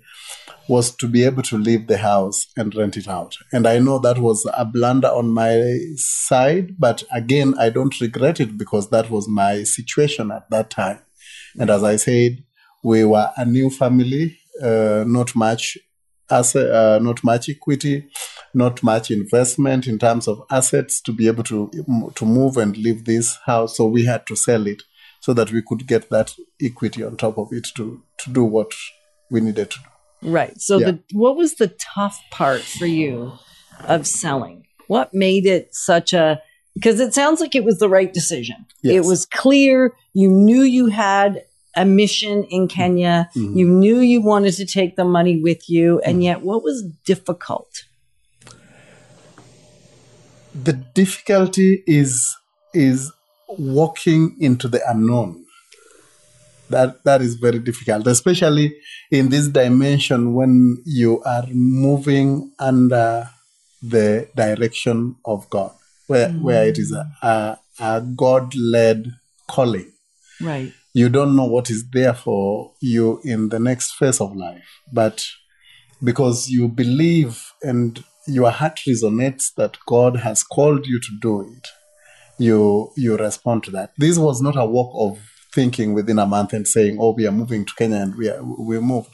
was 0.69 0.95
to 0.97 1.09
be 1.09 1.25
able 1.25 1.43
to 1.43 1.57
leave 1.57 1.87
the 1.87 1.97
house 1.99 2.47
and 2.57 2.75
rent 2.75 2.97
it 2.97 3.09
out. 3.09 3.37
And 3.53 3.67
I 3.67 3.79
know 3.79 3.99
that 3.99 4.19
was 4.19 4.47
a 4.55 4.65
blunder 4.65 5.09
on 5.09 5.31
my 5.31 5.79
side, 5.97 6.77
but 6.79 7.03
again, 7.13 7.55
I 7.59 7.71
don't 7.71 7.99
regret 8.01 8.39
it 8.39 8.59
because 8.59 8.91
that 8.91 9.11
was 9.11 9.29
my 9.29 9.63
situation 9.63 10.31
at 10.31 10.49
that 10.51 10.71
time. 10.71 11.01
And 11.59 11.71
as 11.71 11.83
I 11.83 11.97
said, 11.97 12.45
we 12.85 13.05
were 13.05 13.31
a 13.37 13.45
new 13.45 13.71
family, 13.71 14.39
uh, 14.63 15.05
not 15.07 15.35
much 15.35 15.79
asset, 16.31 16.71
uh, 16.71 16.99
not 16.99 17.25
much 17.25 17.49
equity, 17.49 18.09
not 18.55 18.83
much 18.83 19.11
investment 19.11 19.87
in 19.87 19.99
terms 19.99 20.29
of 20.29 20.43
assets 20.51 21.01
to 21.03 21.13
be 21.13 21.27
able 21.27 21.45
to 21.45 21.71
to 22.15 22.25
move 22.25 22.57
and 22.57 22.77
leave 22.77 23.05
this 23.05 23.39
house. 23.47 23.77
So 23.77 23.87
we 23.87 24.05
had 24.05 24.27
to 24.27 24.37
sell 24.37 24.67
it 24.67 24.83
so 25.21 25.33
that 25.35 25.51
we 25.51 25.63
could 25.67 25.87
get 25.87 26.11
that 26.11 26.35
equity 26.63 27.03
on 27.03 27.17
top 27.17 27.39
of 27.39 27.53
it 27.53 27.67
to 27.77 28.03
to 28.19 28.31
do 28.31 28.45
what 28.45 28.73
we 29.31 29.41
needed 29.41 29.71
to 29.71 29.79
do. 29.79 29.98
Right. 30.23 30.61
So 30.61 30.79
Yeah. 30.79 30.87
the 30.93 30.99
what 31.13 31.37
was 31.37 31.55
the 31.55 31.69
tough 31.69 32.21
part 32.31 32.61
for 32.63 32.87
you 32.87 33.33
of 33.87 34.07
selling? 34.07 34.67
What 34.87 35.15
made 35.15 35.47
it 35.47 35.75
such 35.75 36.13
a 36.13 36.41
because 36.75 37.01
it 37.01 37.13
sounds 37.15 37.41
like 37.41 37.55
it 37.57 37.65
was 37.65 37.79
the 37.79 37.89
right 37.89 38.13
decision. 38.13 38.67
Yes. 38.83 38.95
It 38.97 39.09
was 39.09 39.27
clear 39.27 39.95
you 40.15 40.31
knew 40.31 40.63
you 40.63 40.87
had 40.87 41.45
a 41.77 41.85
mission 41.85 42.45
in 42.45 42.69
Kenya. 42.69 43.29
Mhm. 43.37 43.57
You 43.57 43.69
knew 43.69 43.99
you 44.01 44.21
wanted 44.21 44.55
to 44.55 44.67
take 44.67 44.97
the 44.97 45.05
money 45.05 45.41
with 45.41 45.69
you 45.69 46.01
and 46.01 46.23
yet 46.23 46.43
what 46.43 46.63
was 46.63 46.83
difficult? 47.05 47.85
the 50.65 50.73
difficulty 50.73 51.85
is 51.87 52.37
is 52.75 53.13
walking 53.59 54.37
into 54.41 54.67
the 54.67 54.81
unknown 54.91 55.45
that 56.71 57.03
that 57.05 57.23
is 57.23 57.35
very 57.35 57.59
difficult 57.59 58.07
especially 58.07 58.77
in 59.11 59.29
this 59.29 59.49
dimension 59.49 60.35
when 60.35 60.83
you 60.85 61.23
are 61.25 61.47
moving 61.53 62.53
under 62.59 63.29
the 63.83 64.29
direction 64.35 65.17
of 65.25 65.49
god 65.51 65.71
where 66.07 66.29
mm. 66.29 66.41
where 66.43 66.67
it 66.67 66.79
is 66.79 66.93
a, 66.93 67.07
a, 67.23 67.59
a 67.81 68.01
god-led 68.17 69.13
calling 69.47 69.93
Right. 70.41 70.73
you 70.95 71.09
don't 71.09 71.35
know 71.35 71.47
what 71.47 71.71
is 71.71 71.89
there 71.91 72.15
for 72.15 72.73
you 72.81 73.21
in 73.25 73.49
the 73.49 73.59
next 73.59 73.93
phase 73.93 74.21
of 74.21 74.37
life. 74.37 74.63
But 74.93 75.25
because 76.03 76.49
you 76.49 76.69
believe 76.69 77.53
and 77.63 78.03
your 78.27 78.51
heart 78.51 78.81
resonates 78.87 79.53
that 79.57 79.79
God 79.87 80.17
has 80.17 80.45
called 80.45 80.87
you 80.87 81.01
to 81.01 81.19
do 81.21 81.41
it, 81.41 81.69
you 82.39 82.91
you 82.97 83.17
respond 83.17 83.65
to 83.65 83.71
that. 83.73 83.93
This 83.99 84.19
was 84.19 84.41
not 84.41 84.57
a 84.57 84.65
walk 84.65 84.93
of 84.95 85.19
thinking 85.55 85.95
within 85.95 86.19
a 86.19 86.27
month 86.27 86.53
and 86.53 86.67
saying, 86.67 86.99
"Oh, 87.01 87.13
we 87.13 87.27
are 87.27 87.33
moving 87.33 87.65
to 87.65 87.73
Kenya 87.77 87.97
and 87.97 88.15
we 88.15 88.29
are, 88.29 88.43
we 88.43 88.79
moved." 88.81 89.11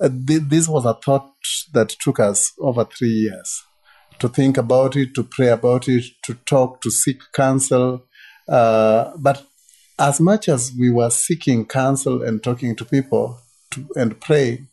Uh, 0.00 0.08
thi- 0.08 0.38
this 0.38 0.68
was 0.68 0.84
a 0.84 0.94
thought 0.94 1.30
that 1.72 1.90
took 1.90 2.20
us 2.20 2.52
over 2.58 2.84
three 2.84 3.08
years 3.08 3.62
to 4.20 4.28
think 4.28 4.56
about 4.56 4.96
it, 4.96 5.14
to 5.14 5.24
pray 5.24 5.48
about 5.48 5.88
it, 5.88 6.04
to 6.24 6.34
talk, 6.34 6.80
to 6.82 6.90
seek 6.90 7.20
counsel. 7.32 8.04
Uh, 8.48 9.12
but 9.18 9.44
as 9.98 10.20
much 10.20 10.48
as 10.48 10.72
we 10.78 10.90
were 10.90 11.10
seeking 11.10 11.66
counsel 11.66 12.22
and 12.22 12.42
talking 12.42 12.76
to 12.76 12.84
people 12.84 13.38
to, 13.70 13.88
and 13.96 14.20
praying, 14.20 14.68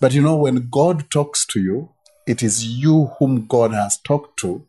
but 0.00 0.12
you 0.12 0.22
know, 0.22 0.36
when 0.36 0.68
God 0.70 1.10
talks 1.10 1.46
to 1.46 1.60
you, 1.60 1.90
it 2.26 2.42
is 2.42 2.66
you 2.66 3.12
whom 3.18 3.46
God 3.46 3.72
has 3.72 3.98
talked 4.02 4.38
to 4.40 4.66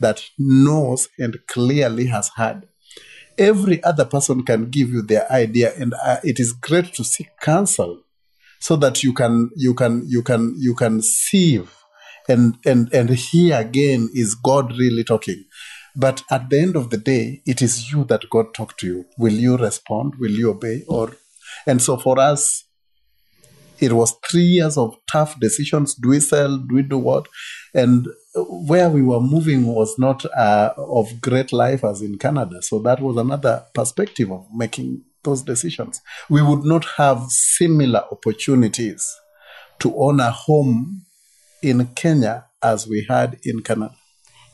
that 0.00 0.24
knows 0.38 1.08
and 1.18 1.36
clearly 1.48 2.06
has 2.06 2.30
heard. 2.36 2.68
Every 3.38 3.82
other 3.84 4.04
person 4.04 4.42
can 4.44 4.68
give 4.70 4.90
you 4.90 5.02
their 5.02 5.30
idea, 5.30 5.72
and 5.76 5.94
uh, 6.04 6.18
it 6.24 6.40
is 6.40 6.52
great 6.52 6.92
to 6.94 7.04
seek 7.04 7.28
counsel 7.40 8.02
so 8.58 8.76
that 8.76 9.04
you 9.04 9.12
can 9.12 9.50
you 9.56 9.74
can 9.74 10.02
you 10.06 10.22
can 10.22 10.54
you 10.58 10.74
can 10.74 11.00
sieve 11.00 11.72
and 12.28 12.56
and 12.64 12.92
and 12.92 13.10
hear 13.10 13.58
again 13.58 14.10
is 14.12 14.34
God 14.34 14.76
really 14.76 15.04
talking. 15.04 15.44
But 15.96 16.22
at 16.30 16.50
the 16.50 16.60
end 16.60 16.76
of 16.76 16.90
the 16.90 16.96
day, 16.96 17.42
it 17.46 17.60
is 17.62 17.90
you 17.90 18.04
that 18.04 18.30
God 18.30 18.54
talked 18.54 18.78
to 18.80 18.86
you. 18.86 19.04
Will 19.18 19.32
you 19.32 19.56
respond? 19.56 20.14
Will 20.18 20.30
you 20.30 20.50
obey? 20.50 20.84
Or 20.88 21.16
and 21.66 21.82
so 21.82 21.96
for 21.96 22.20
us, 22.20 22.64
it 23.80 23.92
was 23.92 24.14
three 24.28 24.42
years 24.42 24.76
of 24.76 24.96
tough 25.10 25.38
decisions. 25.40 25.94
Do 25.94 26.10
we 26.10 26.20
sell? 26.20 26.58
Do 26.58 26.74
we 26.74 26.82
do 26.82 26.98
what? 26.98 27.28
And 27.74 28.06
where 28.44 28.88
we 28.88 29.02
were 29.02 29.20
moving 29.20 29.66
was 29.66 29.98
not 29.98 30.24
uh, 30.36 30.72
of 30.76 31.20
great 31.20 31.52
life 31.52 31.84
as 31.84 32.02
in 32.02 32.18
Canada. 32.18 32.62
So 32.62 32.78
that 32.80 33.00
was 33.00 33.16
another 33.16 33.64
perspective 33.74 34.30
of 34.30 34.46
making 34.54 35.02
those 35.24 35.42
decisions. 35.42 36.00
We 36.28 36.42
would 36.42 36.64
not 36.64 36.84
have 36.96 37.26
similar 37.28 38.04
opportunities 38.10 39.14
to 39.80 39.94
own 39.96 40.20
a 40.20 40.30
home 40.30 41.06
in 41.62 41.86
Kenya 41.94 42.46
as 42.62 42.86
we 42.86 43.06
had 43.08 43.38
in 43.44 43.62
Canada. 43.62 43.94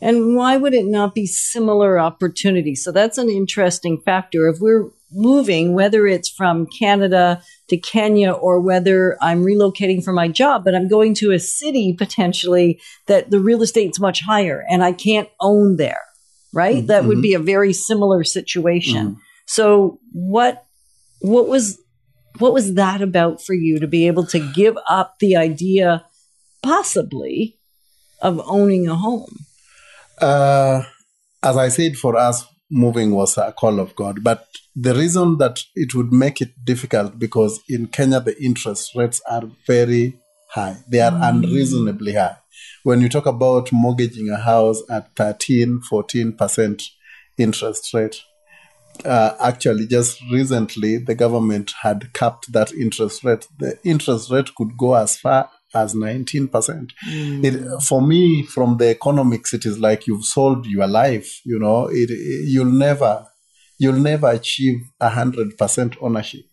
And 0.00 0.36
why 0.36 0.56
would 0.56 0.74
it 0.74 0.86
not 0.86 1.14
be 1.14 1.26
similar 1.26 1.98
opportunities? 1.98 2.84
So 2.84 2.92
that's 2.92 3.16
an 3.16 3.30
interesting 3.30 4.00
factor. 4.04 4.48
If 4.48 4.58
we're 4.60 4.90
moving, 5.14 5.74
whether 5.74 6.06
it's 6.06 6.28
from 6.28 6.66
Canada 6.66 7.42
to 7.68 7.76
Kenya 7.76 8.32
or 8.32 8.60
whether 8.60 9.16
I'm 9.22 9.44
relocating 9.44 10.02
for 10.02 10.12
my 10.12 10.28
job, 10.28 10.64
but 10.64 10.74
I'm 10.74 10.88
going 10.88 11.14
to 11.16 11.32
a 11.32 11.38
city 11.38 11.92
potentially 11.92 12.80
that 13.06 13.30
the 13.30 13.40
real 13.40 13.62
estate's 13.62 14.00
much 14.00 14.20
higher 14.20 14.64
and 14.68 14.82
I 14.82 14.92
can't 14.92 15.28
own 15.40 15.76
there, 15.76 16.02
right? 16.52 16.84
Mm, 16.84 16.86
that 16.88 17.04
would 17.04 17.16
mm-hmm. 17.16 17.22
be 17.22 17.34
a 17.34 17.38
very 17.38 17.72
similar 17.72 18.24
situation. 18.24 19.14
Mm. 19.14 19.16
So 19.46 20.00
what 20.12 20.64
what 21.20 21.48
was 21.48 21.78
what 22.38 22.52
was 22.52 22.74
that 22.74 23.00
about 23.00 23.42
for 23.42 23.54
you 23.54 23.78
to 23.78 23.86
be 23.86 24.06
able 24.06 24.26
to 24.26 24.52
give 24.52 24.76
up 24.88 25.18
the 25.20 25.36
idea 25.36 26.04
possibly 26.62 27.58
of 28.20 28.40
owning 28.46 28.88
a 28.88 28.96
home? 28.96 29.36
Uh, 30.20 30.82
as 31.42 31.56
I 31.56 31.68
said, 31.68 31.96
for 31.96 32.16
us, 32.16 32.46
moving 32.70 33.12
was 33.12 33.36
a 33.36 33.52
call 33.52 33.78
of 33.78 33.94
God. 33.94 34.24
But 34.24 34.46
the 34.76 34.94
reason 34.94 35.38
that 35.38 35.60
it 35.74 35.94
would 35.94 36.12
make 36.12 36.40
it 36.40 36.64
difficult 36.64 37.18
because 37.18 37.60
in 37.68 37.86
Kenya 37.86 38.20
the 38.20 38.40
interest 38.42 38.94
rates 38.94 39.20
are 39.30 39.44
very 39.66 40.18
high. 40.50 40.76
They 40.88 41.00
are 41.00 41.16
unreasonably 41.22 42.14
high. 42.14 42.36
When 42.82 43.00
you 43.00 43.08
talk 43.08 43.26
about 43.26 43.72
mortgaging 43.72 44.30
a 44.30 44.36
house 44.36 44.82
at 44.90 45.14
13, 45.16 45.80
14% 45.90 46.82
interest 47.38 47.94
rate, 47.94 48.20
uh, 49.04 49.34
actually 49.40 49.86
just 49.86 50.20
recently 50.30 50.98
the 50.98 51.14
government 51.14 51.72
had 51.82 52.12
capped 52.12 52.52
that 52.52 52.72
interest 52.72 53.24
rate. 53.24 53.48
The 53.58 53.78
interest 53.84 54.30
rate 54.30 54.54
could 54.54 54.76
go 54.76 54.94
as 54.94 55.16
far 55.16 55.50
as 55.74 55.94
19%. 55.94 56.92
It, 57.44 57.82
for 57.82 58.00
me, 58.00 58.44
from 58.44 58.76
the 58.76 58.90
economics, 58.90 59.52
it 59.52 59.66
is 59.66 59.78
like 59.78 60.06
you've 60.06 60.24
sold 60.24 60.66
your 60.66 60.86
life. 60.86 61.40
You 61.44 61.58
know, 61.58 61.88
it, 61.90 62.10
you'll 62.10 62.66
never, 62.66 63.26
you'll 63.78 64.00
never 64.00 64.28
achieve 64.30 64.80
a 65.00 65.08
hundred 65.08 65.56
percent 65.58 65.96
ownership. 66.00 66.44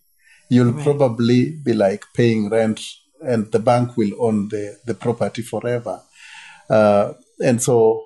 You'll 0.48 0.74
probably 0.82 1.56
be 1.64 1.72
like 1.72 2.04
paying 2.14 2.50
rent, 2.50 2.80
and 3.20 3.50
the 3.52 3.58
bank 3.58 3.96
will 3.96 4.12
own 4.18 4.48
the 4.48 4.78
the 4.86 4.94
property 4.94 5.42
forever. 5.42 6.02
Uh, 6.68 7.14
and 7.42 7.62
so 7.62 8.04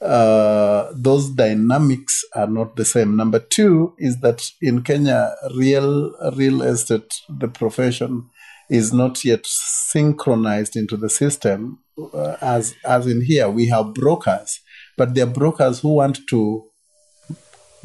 uh, 0.00 0.90
those 0.94 1.30
dynamics 1.30 2.24
are 2.34 2.46
not 2.46 2.76
the 2.76 2.84
same. 2.84 3.16
Number 3.16 3.38
two 3.38 3.94
is 3.98 4.20
that 4.20 4.50
in 4.62 4.82
Kenya, 4.82 5.34
real 5.56 6.14
real 6.36 6.62
estate, 6.62 7.12
the 7.28 7.48
profession 7.48 8.28
is 8.70 8.92
not 8.92 9.24
yet 9.24 9.44
synchronized 9.44 10.76
into 10.76 10.96
the 10.96 11.10
system. 11.10 11.80
Uh, 12.14 12.36
as 12.40 12.74
as 12.84 13.06
in 13.06 13.22
here, 13.22 13.48
we 13.50 13.66
have 13.66 13.92
brokers, 13.94 14.60
but 14.96 15.14
they're 15.14 15.26
brokers 15.26 15.80
who 15.80 15.94
want 15.96 16.20
to 16.28 16.69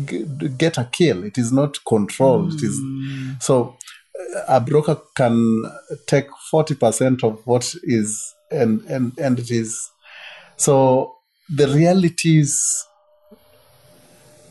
get 0.04 0.78
a 0.78 0.86
kill. 0.86 1.24
It 1.24 1.38
is 1.38 1.52
not 1.52 1.78
controlled. 1.86 2.54
It 2.54 2.64
is 2.64 2.80
so 3.40 3.78
a 4.48 4.60
broker 4.60 5.00
can 5.16 5.64
take 6.08 6.28
40% 6.52 7.24
of 7.24 7.46
what 7.46 7.74
is 7.84 8.34
and 8.52 8.82
and 8.84 9.18
and 9.18 9.40
it 9.40 9.52
is. 9.52 9.90
So 10.58 11.16
the 11.50 11.68
realities 11.68 12.86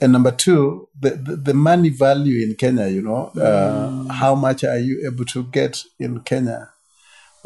and 0.01 0.13
number 0.13 0.31
two 0.31 0.89
the, 1.01 1.11
the, 1.11 1.37
the 1.37 1.55
money 1.55 1.89
value 1.89 2.45
in 2.45 2.55
kenya 2.55 2.89
you 2.89 3.01
know 3.01 3.27
uh, 3.41 4.13
how 4.13 4.35
much 4.35 4.63
are 4.63 4.79
you 4.79 5.07
able 5.07 5.25
to 5.25 5.45
get 5.45 5.83
in 5.99 6.21
kenya? 6.21 6.71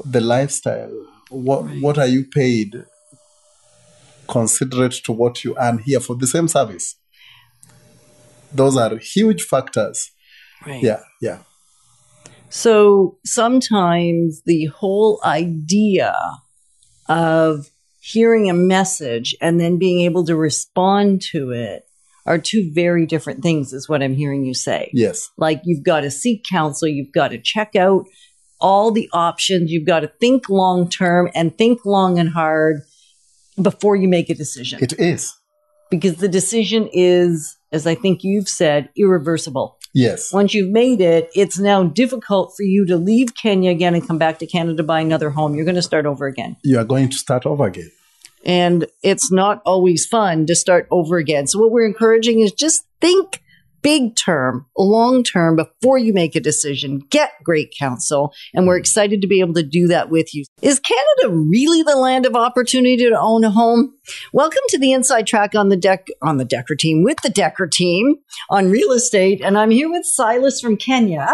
The 0.04 0.20
lifestyle 0.20 0.92
what 1.30 1.64
what 1.80 1.98
are 1.98 2.06
you 2.06 2.24
paid? 2.24 2.84
Considerate 4.28 4.92
to 5.04 5.12
what 5.12 5.42
you 5.42 5.56
earn 5.58 5.78
here 5.78 6.00
for 6.00 6.14
the 6.14 6.26
same 6.26 6.48
service 6.48 6.96
those 8.52 8.76
are 8.76 8.96
huge 8.96 9.42
factors 9.42 10.10
Right. 10.66 10.82
yeah 10.82 11.00
yeah 11.20 11.38
So 12.50 13.18
sometimes 13.24 14.42
the 14.46 14.66
whole 14.66 15.20
idea 15.24 16.14
of 17.08 17.68
hearing 18.00 18.48
a 18.48 18.54
message 18.54 19.36
and 19.40 19.60
then 19.60 19.78
being 19.78 20.00
able 20.02 20.24
to 20.26 20.34
respond 20.36 21.20
to 21.32 21.50
it 21.50 21.84
are 22.26 22.38
two 22.38 22.70
very 22.72 23.06
different 23.06 23.42
things, 23.42 23.72
is 23.72 23.88
what 23.88 24.02
I'm 24.02 24.14
hearing 24.14 24.44
you 24.44 24.54
say. 24.54 24.90
yes 24.92 25.30
Like 25.36 25.60
you've 25.64 25.82
got 25.84 26.00
to 26.00 26.10
seek 26.10 26.44
counsel, 26.44 26.88
you've 26.88 27.12
got 27.12 27.28
to 27.28 27.38
check 27.38 27.76
out 27.76 28.04
all 28.60 28.90
the 28.90 29.08
options, 29.12 29.70
you've 29.70 29.86
got 29.86 30.00
to 30.00 30.08
think 30.20 30.48
long 30.48 30.88
term 30.88 31.30
and 31.34 31.56
think 31.56 31.84
long 31.84 32.18
and 32.18 32.30
hard 32.30 32.80
before 33.60 33.94
you 33.96 34.08
make 34.08 34.28
a 34.30 34.34
decision. 34.34 34.78
it 34.82 34.98
is 34.98 35.34
because 35.90 36.16
the 36.16 36.28
decision 36.28 36.88
is, 36.92 37.56
as 37.72 37.86
I 37.86 37.94
think 37.94 38.22
you've 38.22 38.48
said, 38.48 38.90
irreversible. 38.96 39.78
yes 39.92 40.32
Once 40.32 40.54
you've 40.54 40.70
made 40.70 41.00
it, 41.00 41.30
it's 41.34 41.58
now 41.58 41.82
difficult 41.82 42.54
for 42.56 42.62
you 42.62 42.86
to 42.86 42.96
leave 42.96 43.34
Kenya 43.34 43.70
again 43.70 43.94
and 43.94 44.06
come 44.06 44.18
back 44.18 44.38
to 44.38 44.46
Canada, 44.46 44.82
buy 44.82 45.00
another 45.00 45.30
home. 45.30 45.54
You're 45.54 45.64
going 45.64 45.74
to 45.74 45.82
start 45.82 46.06
over 46.06 46.26
again. 46.26 46.56
you 46.62 46.78
are 46.78 46.84
going 46.84 47.08
to 47.08 47.16
start 47.16 47.46
over 47.46 47.64
again 47.66 47.90
And 48.44 48.86
it's 49.02 49.32
not 49.32 49.60
always 49.64 50.06
fun 50.06 50.46
to 50.46 50.54
start 50.54 50.86
over 50.90 51.16
again. 51.16 51.46
So, 51.46 51.58
what 51.58 51.70
we're 51.70 51.86
encouraging 51.86 52.40
is 52.40 52.52
just 52.52 52.84
think 53.00 53.42
big 53.82 54.16
term, 54.16 54.66
long 54.76 55.22
term 55.22 55.56
before 55.56 55.98
you 55.98 56.12
make 56.12 56.34
a 56.34 56.40
decision. 56.40 57.00
Get 57.10 57.32
great 57.44 57.74
counsel. 57.78 58.32
And 58.54 58.66
we're 58.66 58.78
excited 58.78 59.20
to 59.22 59.28
be 59.28 59.40
able 59.40 59.54
to 59.54 59.62
do 59.62 59.86
that 59.88 60.10
with 60.10 60.34
you. 60.34 60.44
Is 60.62 60.80
Canada 60.80 61.36
really 61.36 61.82
the 61.82 61.96
land 61.96 62.26
of 62.26 62.34
opportunity 62.34 62.96
to 62.96 63.18
own 63.18 63.44
a 63.44 63.50
home? 63.50 63.94
Welcome 64.32 64.62
to 64.68 64.78
the 64.78 64.92
inside 64.92 65.26
track 65.26 65.54
on 65.54 65.68
the 65.68 65.76
deck, 65.76 66.08
on 66.22 66.38
the 66.38 66.44
Decker 66.44 66.74
team 66.74 67.02
with 67.02 67.18
the 67.22 67.30
Decker 67.30 67.66
team 67.66 68.16
on 68.50 68.70
real 68.70 68.92
estate. 68.92 69.40
And 69.42 69.58
I'm 69.58 69.70
here 69.70 69.90
with 69.90 70.04
Silas 70.04 70.60
from 70.60 70.76
Kenya. 70.76 71.28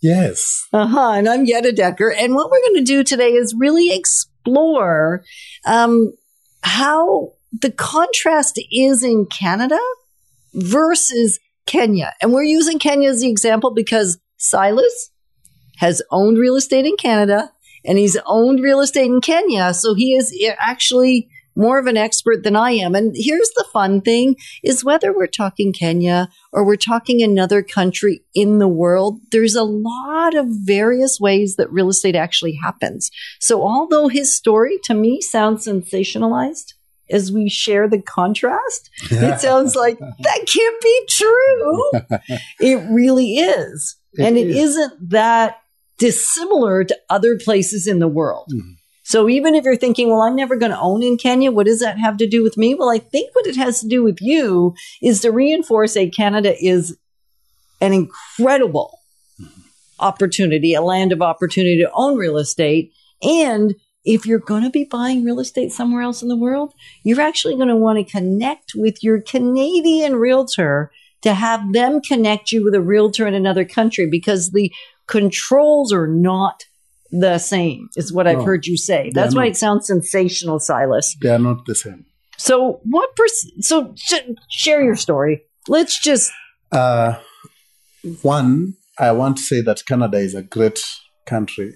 yes 0.00 0.66
Uh-huh. 0.72 1.12
And 1.12 1.28
I'm 1.28 1.44
Yetta 1.44 1.72
Decker. 1.72 2.12
And 2.12 2.34
what 2.34 2.50
we're 2.50 2.60
going 2.60 2.84
to 2.84 2.92
do 2.92 3.04
today 3.04 3.30
is 3.30 3.54
really 3.58 3.94
explore 3.94 5.24
um, 5.66 6.12
how 6.62 7.32
the 7.52 7.70
contrast 7.70 8.60
is 8.70 9.02
in 9.02 9.26
Canada 9.26 9.78
versus 10.54 11.38
Kenya. 11.68 12.14
And 12.20 12.32
we're 12.32 12.42
using 12.42 12.80
Kenya 12.80 13.10
as 13.10 13.20
the 13.20 13.30
example 13.30 13.72
because 13.72 14.18
Silas 14.38 15.10
has 15.76 16.02
owned 16.10 16.38
real 16.38 16.56
estate 16.56 16.86
in 16.86 16.96
Canada 16.96 17.52
and 17.84 17.98
he's 17.98 18.16
owned 18.26 18.60
real 18.60 18.80
estate 18.80 19.06
in 19.06 19.20
Kenya. 19.20 19.72
So 19.74 19.94
he 19.94 20.14
is 20.14 20.34
actually 20.58 21.28
more 21.54 21.78
of 21.78 21.86
an 21.86 21.96
expert 21.96 22.44
than 22.44 22.56
I 22.56 22.70
am. 22.70 22.94
And 22.94 23.14
here's 23.16 23.50
the 23.50 23.66
fun 23.72 24.00
thing 24.00 24.36
is 24.62 24.84
whether 24.84 25.12
we're 25.12 25.26
talking 25.26 25.72
Kenya 25.72 26.28
or 26.52 26.64
we're 26.64 26.76
talking 26.76 27.20
another 27.20 27.62
country 27.62 28.22
in 28.32 28.58
the 28.58 28.68
world, 28.68 29.20
there's 29.32 29.56
a 29.56 29.64
lot 29.64 30.36
of 30.36 30.46
various 30.48 31.18
ways 31.20 31.56
that 31.56 31.70
real 31.72 31.88
estate 31.88 32.14
actually 32.14 32.56
happens. 32.62 33.10
So 33.40 33.62
although 33.62 34.08
his 34.08 34.34
story 34.34 34.78
to 34.84 34.94
me 34.94 35.20
sounds 35.20 35.66
sensationalized, 35.66 36.74
as 37.10 37.32
we 37.32 37.48
share 37.48 37.88
the 37.88 38.00
contrast, 38.02 38.90
it 39.10 39.40
sounds 39.40 39.74
like 39.74 39.98
that 40.20 40.46
can't 40.52 40.80
be 40.82 41.04
true. 41.08 41.90
it 42.60 42.86
really 42.90 43.34
is. 43.36 43.96
It 44.14 44.24
and 44.24 44.36
it 44.36 44.48
is. 44.48 44.56
isn't 44.70 45.10
that 45.10 45.58
dissimilar 45.98 46.84
to 46.84 46.96
other 47.10 47.36
places 47.36 47.86
in 47.86 47.98
the 47.98 48.08
world. 48.08 48.50
Mhm. 48.54 48.74
So 49.02 49.26
even 49.28 49.54
if 49.54 49.64
you're 49.64 49.74
thinking, 49.74 50.10
well, 50.10 50.20
I'm 50.20 50.36
never 50.36 50.54
going 50.54 50.70
to 50.70 50.78
own 50.78 51.02
in 51.02 51.16
Kenya, 51.16 51.50
what 51.50 51.64
does 51.64 51.80
that 51.80 51.98
have 51.98 52.18
to 52.18 52.26
do 52.26 52.42
with 52.42 52.58
me? 52.58 52.74
Well, 52.74 52.90
I 52.90 52.98
think 52.98 53.34
what 53.34 53.46
it 53.46 53.56
has 53.56 53.80
to 53.80 53.88
do 53.88 54.02
with 54.02 54.18
you 54.20 54.74
is 55.02 55.22
to 55.22 55.32
reinforce 55.32 55.96
a 55.96 56.10
Canada 56.10 56.54
is 56.62 56.94
an 57.80 57.94
incredible 57.94 58.98
opportunity, 59.98 60.74
a 60.74 60.82
land 60.82 61.12
of 61.12 61.22
opportunity 61.22 61.78
to 61.78 61.90
own 61.94 62.16
real 62.18 62.36
estate. 62.36 62.92
And 63.22 63.74
if 64.08 64.24
you're 64.24 64.38
going 64.38 64.62
to 64.62 64.70
be 64.70 64.84
buying 64.84 65.22
real 65.22 65.38
estate 65.38 65.70
somewhere 65.70 66.00
else 66.00 66.22
in 66.22 66.28
the 66.28 66.36
world, 66.36 66.72
you're 67.04 67.20
actually 67.20 67.54
going 67.56 67.68
to 67.68 67.76
want 67.76 67.98
to 67.98 68.10
connect 68.10 68.72
with 68.74 69.04
your 69.04 69.20
Canadian 69.20 70.16
realtor 70.16 70.90
to 71.20 71.34
have 71.34 71.74
them 71.74 72.00
connect 72.00 72.50
you 72.50 72.64
with 72.64 72.74
a 72.74 72.80
realtor 72.80 73.26
in 73.26 73.34
another 73.34 73.66
country 73.66 74.06
because 74.06 74.52
the 74.52 74.72
controls 75.06 75.92
are 75.92 76.06
not 76.06 76.64
the 77.10 77.36
same, 77.38 77.90
is 77.96 78.10
what 78.10 78.26
I've 78.26 78.44
heard 78.44 78.66
you 78.66 78.78
say. 78.78 79.10
That's 79.14 79.34
why 79.34 79.44
not. 79.44 79.50
it 79.50 79.56
sounds 79.56 79.86
sensational, 79.86 80.58
Silas. 80.58 81.14
they 81.20 81.30
are 81.30 81.38
not 81.38 81.66
the 81.66 81.74
same 81.74 82.06
So, 82.38 82.80
what 82.84 83.10
perc- 83.14 83.62
so 83.62 83.94
sh- 83.96 84.30
share 84.48 84.82
your 84.82 84.96
story. 84.96 85.42
Let's 85.68 85.98
just 86.02 86.30
Uh, 86.72 87.14
one, 88.22 88.74
I 88.98 89.12
want 89.12 89.36
to 89.38 89.42
say 89.42 89.60
that 89.62 89.84
Canada 89.86 90.18
is 90.18 90.34
a 90.34 90.42
great 90.42 90.80
country. 91.26 91.74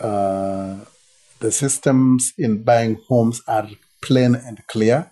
Uh, 0.00 0.78
the 1.42 1.52
systems 1.52 2.32
in 2.38 2.62
buying 2.62 2.94
homes 3.08 3.42
are 3.46 3.68
plain 4.00 4.34
and 4.34 4.58
clear. 4.68 5.10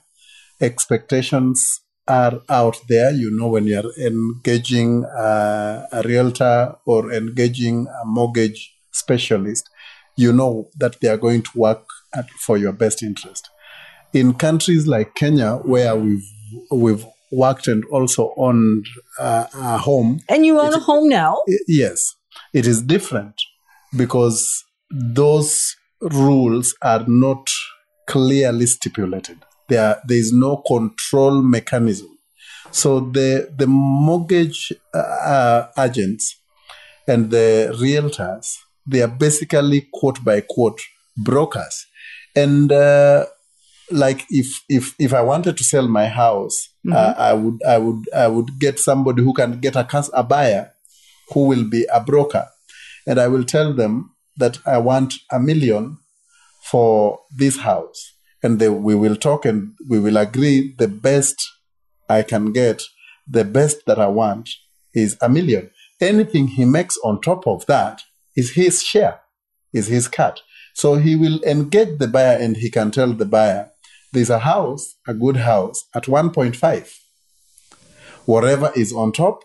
Expectations 0.60 1.80
are 2.06 2.40
out 2.48 2.76
there. 2.88 3.10
You 3.12 3.30
know, 3.30 3.48
when 3.48 3.64
you're 3.66 3.92
engaging 3.98 5.04
uh, 5.04 5.86
a 5.92 6.02
realtor 6.02 6.76
or 6.86 7.12
engaging 7.12 7.86
a 8.02 8.06
mortgage 8.06 8.72
specialist, 8.92 9.68
you 10.16 10.32
know 10.32 10.68
that 10.78 11.00
they 11.00 11.08
are 11.08 11.16
going 11.16 11.42
to 11.42 11.50
work 11.54 11.84
at, 12.14 12.28
for 12.46 12.56
your 12.58 12.72
best 12.72 13.02
interest. 13.02 13.48
In 14.12 14.34
countries 14.34 14.86
like 14.86 15.14
Kenya, 15.14 15.56
where 15.72 15.94
we've 15.96 16.28
we've 16.70 17.06
worked 17.30 17.68
and 17.68 17.84
also 17.92 18.34
owned 18.36 18.84
uh, 19.18 19.46
a 19.54 19.78
home, 19.78 20.20
and 20.28 20.44
you 20.44 20.58
own 20.58 20.74
a 20.74 20.78
home 20.80 21.08
now. 21.08 21.36
I- 21.48 21.58
yes, 21.68 22.14
it 22.52 22.66
is 22.66 22.82
different 22.82 23.34
because 23.96 24.64
those 24.90 25.76
rules 26.00 26.74
are 26.82 27.04
not 27.06 27.48
clearly 28.06 28.66
stipulated. 28.66 29.38
There, 29.68 30.00
there 30.06 30.18
is 30.18 30.32
no 30.32 30.56
control 30.58 31.42
mechanism. 31.42 32.08
So 32.72 33.00
the 33.00 33.52
the 33.56 33.66
mortgage 33.66 34.72
uh, 34.94 34.98
uh, 34.98 35.68
agents 35.78 36.36
and 37.06 37.30
the 37.30 37.74
realtors, 37.80 38.58
they 38.86 39.02
are 39.02 39.08
basically 39.08 39.88
quote 39.92 40.22
by 40.24 40.42
quote 40.42 40.80
brokers, 41.16 41.86
and 42.36 42.70
uh, 42.70 43.26
like 43.90 44.24
if 44.30 44.62
if 44.68 44.94
if 44.98 45.12
I 45.12 45.22
wanted 45.22 45.56
to 45.56 45.64
sell 45.64 45.88
my 45.88 46.06
house, 46.06 46.68
uh, 46.92 47.14
I 47.16 47.32
would 47.32 47.60
I 47.66 47.78
would 47.78 48.04
I 48.14 48.28
would 48.28 48.58
get 48.60 48.78
somebody 48.78 49.22
who 49.22 49.34
can 49.34 49.58
get 49.58 49.74
a 49.74 49.86
a 50.14 50.22
buyer 50.22 50.72
who 51.32 51.46
will 51.46 51.64
be 51.68 51.86
a 51.92 52.00
broker, 52.00 52.48
and 53.06 53.18
I 53.18 53.26
will 53.28 53.44
tell 53.44 53.74
them 53.74 54.14
that 54.36 54.58
I 54.66 54.78
want 54.78 55.14
a 55.30 55.38
million 55.38 55.98
for 56.62 57.20
this 57.34 57.58
house, 57.58 58.14
and 58.42 58.58
they, 58.58 58.68
we 58.68 58.94
will 58.94 59.16
talk 59.16 59.44
and 59.44 59.72
we 59.88 59.98
will 59.98 60.16
agree 60.16 60.74
the 60.78 60.88
best 60.88 61.36
I 62.08 62.22
can 62.22 62.52
get, 62.52 62.82
the 63.26 63.44
best 63.44 63.86
that 63.86 63.98
I 63.98 64.08
want 64.08 64.50
is 64.94 65.16
a 65.20 65.28
million. 65.28 65.70
Anything 66.00 66.48
he 66.48 66.64
makes 66.64 66.98
on 67.04 67.20
top 67.20 67.46
of 67.46 67.66
that 67.66 68.02
is 68.36 68.52
his 68.52 68.82
share, 68.82 69.20
is 69.72 69.86
his 69.88 70.08
cut. 70.08 70.40
So 70.74 70.96
he 70.96 71.16
will 71.16 71.42
engage 71.44 71.98
the 71.98 72.08
buyer 72.08 72.36
and 72.36 72.56
he 72.56 72.70
can 72.70 72.90
tell 72.90 73.12
the 73.12 73.26
buyer, 73.26 73.70
there's 74.12 74.30
a 74.30 74.40
house, 74.40 74.96
a 75.06 75.14
good 75.14 75.36
house 75.36 75.84
at 75.94 76.04
1.5. 76.04 76.94
Whatever 78.26 78.72
is 78.74 78.92
on 78.92 79.12
top 79.12 79.40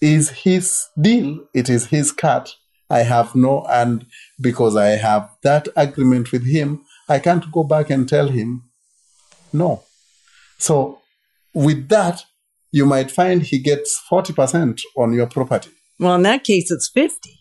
is 0.00 0.30
his 0.30 0.86
deal, 1.00 1.40
it 1.54 1.68
is 1.68 1.86
his 1.86 2.12
cut. 2.12 2.54
I 2.90 3.00
have 3.00 3.34
no, 3.34 3.64
and 3.70 4.04
because 4.40 4.76
I 4.76 4.90
have 4.90 5.30
that 5.42 5.68
agreement 5.76 6.32
with 6.32 6.44
him, 6.44 6.84
I 7.08 7.18
can't 7.20 7.50
go 7.52 7.64
back 7.64 7.90
and 7.90 8.08
tell 8.08 8.28
him 8.28 8.64
no. 9.52 9.84
So 10.58 11.00
with 11.54 11.88
that, 11.88 12.24
you 12.72 12.86
might 12.86 13.10
find 13.10 13.42
he 13.42 13.58
gets 13.58 14.00
40% 14.10 14.80
on 14.96 15.12
your 15.12 15.26
property. 15.26 15.70
Well, 15.98 16.14
in 16.14 16.22
that 16.22 16.44
case, 16.44 16.70
it's 16.70 16.88
50. 16.88 17.38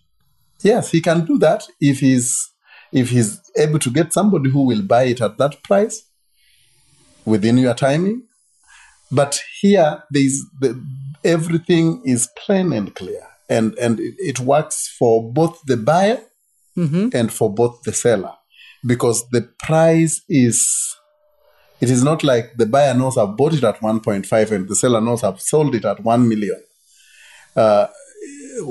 Yes, 0.61 0.91
he 0.91 1.01
can 1.01 1.25
do 1.25 1.37
that 1.39 1.63
if 1.79 1.99
he's 1.99 2.49
if 2.91 3.11
he's 3.11 3.39
able 3.55 3.79
to 3.79 3.91
get 3.91 4.11
somebody 4.11 4.49
who 4.49 4.65
will 4.65 4.81
buy 4.81 5.03
it 5.03 5.21
at 5.21 5.37
that 5.37 5.61
price 5.63 6.03
within 7.23 7.57
your 7.57 7.75
timing. 7.75 8.23
But 9.11 9.39
here, 9.61 10.03
there's 10.09 10.43
the, 10.59 10.83
everything 11.23 12.01
is 12.03 12.27
plain 12.35 12.73
and 12.73 12.93
clear, 12.93 13.25
and 13.49 13.77
and 13.77 13.99
it, 13.99 14.39
works 14.39 14.87
for 14.97 15.31
both 15.31 15.59
the 15.65 15.77
buyer 15.77 16.21
mm-hmm. 16.77 17.09
and 17.13 17.31
for 17.33 17.53
both 17.53 17.81
the 17.83 17.93
seller, 17.93 18.33
because 18.85 19.27
the 19.29 19.41
price 19.59 20.21
is. 20.29 20.95
It 21.81 21.89
is 21.89 22.03
not 22.03 22.25
like 22.25 22.57
the 22.57 22.65
buyer 22.65 22.93
knows 22.93 23.17
I've 23.17 23.37
bought 23.37 23.53
it 23.53 23.63
at 23.63 23.79
1.5 23.79 24.51
and 24.51 24.67
the 24.67 24.75
seller 24.75 24.99
knows 24.99 25.23
I've 25.23 25.39
sold 25.39 25.75
it 25.75 25.85
at 25.85 26.03
1 26.03 26.27
million 26.27 26.61
uh, 27.55 27.87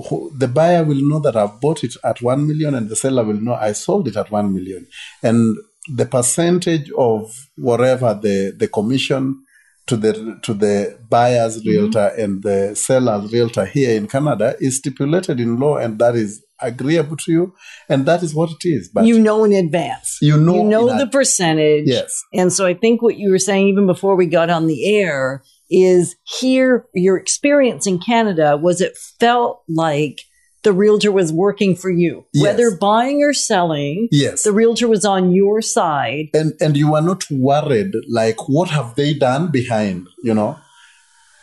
who- 0.09 0.33
the 0.37 0.49
buyer 0.49 0.85
will 0.85 1.01
know 1.09 1.21
that 1.21 1.37
I've 1.37 1.61
bought 1.61 1.85
it 1.85 1.95
at 2.05 2.21
1 2.23 2.47
million 2.47 2.75
and 2.75 2.88
the 2.88 2.97
seller 2.97 3.25
will 3.25 3.41
know 3.41 3.55
I 3.55 3.73
sold 3.73 4.09
it 4.09 4.17
at 4.17 4.31
1 4.31 4.53
million. 4.53 4.87
And 5.23 5.57
the 5.95 6.07
percentage 6.07 6.91
of 6.97 7.35
whatever 7.57 8.14
the, 8.14 8.55
the 8.57 8.69
commission 8.69 9.43
to 9.88 9.96
the 9.96 10.38
to 10.42 10.55
the 10.55 10.98
buyer's 11.09 11.59
mm-hmm. 11.59 11.68
realtor 11.70 12.09
and 12.18 12.42
the 12.42 12.74
seller's 12.77 13.33
realtor 13.33 13.64
here 13.64 13.96
in 13.96 14.07
Canada 14.07 14.55
is 14.61 14.77
stipulated 14.77 15.40
in 15.40 15.59
law 15.59 15.77
and 15.77 15.98
that 15.98 16.14
is 16.14 16.44
agreeable 16.61 17.16
to 17.16 17.33
you 17.33 17.55
and 17.88 18.07
that 18.07 18.22
is 18.22 18.35
what 18.35 18.51
it 18.51 18.68
is. 18.68 18.88
But 18.88 19.07
you 19.07 19.18
know 19.18 19.44
in 19.44 19.53
advance. 19.53 20.18
You 20.20 20.37
know 20.37 20.55
You 20.57 20.64
know 20.64 20.87
the 20.87 21.05
ad- 21.05 21.12
percentage. 21.12 21.85
Yes. 21.87 22.22
And 22.33 22.53
so 22.53 22.66
I 22.66 22.74
think 22.74 23.03
what 23.03 23.16
you 23.16 23.31
were 23.31 23.38
saying 23.38 23.68
even 23.68 23.87
before 23.87 24.16
we 24.16 24.27
got 24.27 24.51
on 24.51 24.66
the 24.66 24.96
air 24.96 25.42
is 25.70 26.16
here 26.24 26.87
your 26.94 27.16
experience 27.16 27.87
in 27.87 27.98
Canada 27.98 28.57
was 28.57 28.81
it 28.81 28.96
felt 29.18 29.62
like 29.68 30.20
the 30.64 30.73
realtor 30.73 31.12
was 31.12 31.33
working 31.33 31.77
for 31.77 31.90
you. 31.90 32.27
Yes. 32.33 32.42
Whether 32.42 32.77
buying 32.77 33.23
or 33.23 33.33
selling, 33.33 34.09
yes. 34.11 34.42
the 34.42 34.53
realtor 34.53 34.88
was 34.88 35.05
on 35.05 35.33
your 35.33 35.62
side. 35.62 36.27
and 36.35 36.53
and 36.61 36.77
you 36.77 36.94
are 36.94 37.03
not 37.03 37.25
worried 37.31 37.92
like 38.09 38.49
what 38.49 38.68
have 38.71 38.94
they 38.97 39.14
done 39.14 39.51
behind 39.51 40.09
you 40.23 40.35
know 40.35 40.59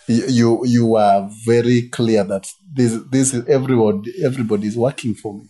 you 0.07 0.61
you, 0.65 0.95
are 0.95 1.29
very 1.45 1.89
clear 1.89 2.23
that 2.23 2.45
this 2.73 2.93
this 3.11 3.33
is 3.33 3.47
everybody 3.47 4.11
everybody 4.23 4.67
is 4.67 4.77
working 4.77 5.13
for 5.15 5.33
me 5.33 5.45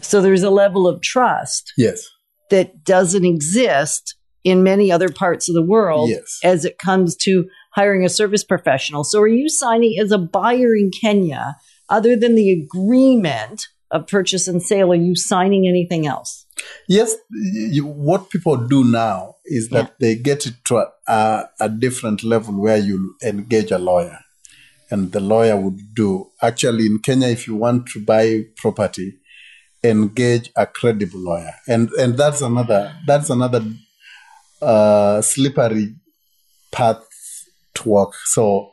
So 0.00 0.20
there's 0.20 0.44
a 0.44 0.50
level 0.64 0.86
of 0.86 1.00
trust 1.02 1.72
yes 1.76 1.98
that 2.50 2.84
doesn't 2.84 3.24
exist 3.24 4.14
in 4.44 4.62
many 4.62 4.92
other 4.92 5.08
parts 5.08 5.48
of 5.48 5.54
the 5.54 5.62
world 5.74 6.08
Yes. 6.10 6.38
as 6.44 6.64
it 6.64 6.78
comes 6.78 7.16
to 7.16 7.32
hiring 7.74 8.04
a 8.04 8.08
service 8.08 8.44
professional. 8.44 9.02
So 9.04 9.20
are 9.20 9.28
you 9.40 9.48
signing 9.48 9.96
as 10.00 10.10
a 10.12 10.18
buyer 10.18 10.74
in 10.82 10.90
Kenya, 11.02 11.56
other 11.88 12.16
than 12.16 12.34
the 12.34 12.50
agreement 12.52 13.66
of 13.90 14.06
purchase 14.06 14.48
and 14.48 14.62
sale, 14.62 14.92
are 14.92 14.96
you 14.96 15.16
signing 15.16 15.66
anything 15.66 16.06
else? 16.06 16.46
yes 16.88 17.14
you, 17.30 17.86
what 17.86 18.30
people 18.30 18.56
do 18.56 18.84
now 18.84 19.36
is 19.44 19.68
that 19.68 19.98
they 20.00 20.14
get 20.14 20.46
it 20.46 20.54
to 20.64 20.76
a, 20.76 20.86
a, 21.06 21.48
a 21.60 21.68
different 21.68 22.24
level 22.24 22.60
where 22.60 22.76
you 22.76 23.14
engage 23.22 23.70
a 23.70 23.78
lawyer. 23.78 24.18
And 24.90 25.12
the 25.12 25.20
lawyer 25.20 25.56
would 25.56 25.94
do 25.94 26.30
actually 26.40 26.86
in 26.86 26.98
kenya 27.00 27.28
if 27.28 27.46
you 27.46 27.54
want 27.54 27.88
to 27.88 28.04
buy 28.04 28.44
property 28.56 29.18
engage 29.84 30.50
a 30.56 30.66
credible 30.66 31.20
lawyer. 31.20 31.54
And 31.68 31.90
and 31.92 32.16
that's 32.16 32.40
another 32.40 32.94
that's 33.06 33.30
another 33.30 33.64
uh, 34.60 35.20
slippery 35.22 35.94
path 36.72 37.04
to 37.74 37.88
walk. 37.88 38.14
So 38.24 38.72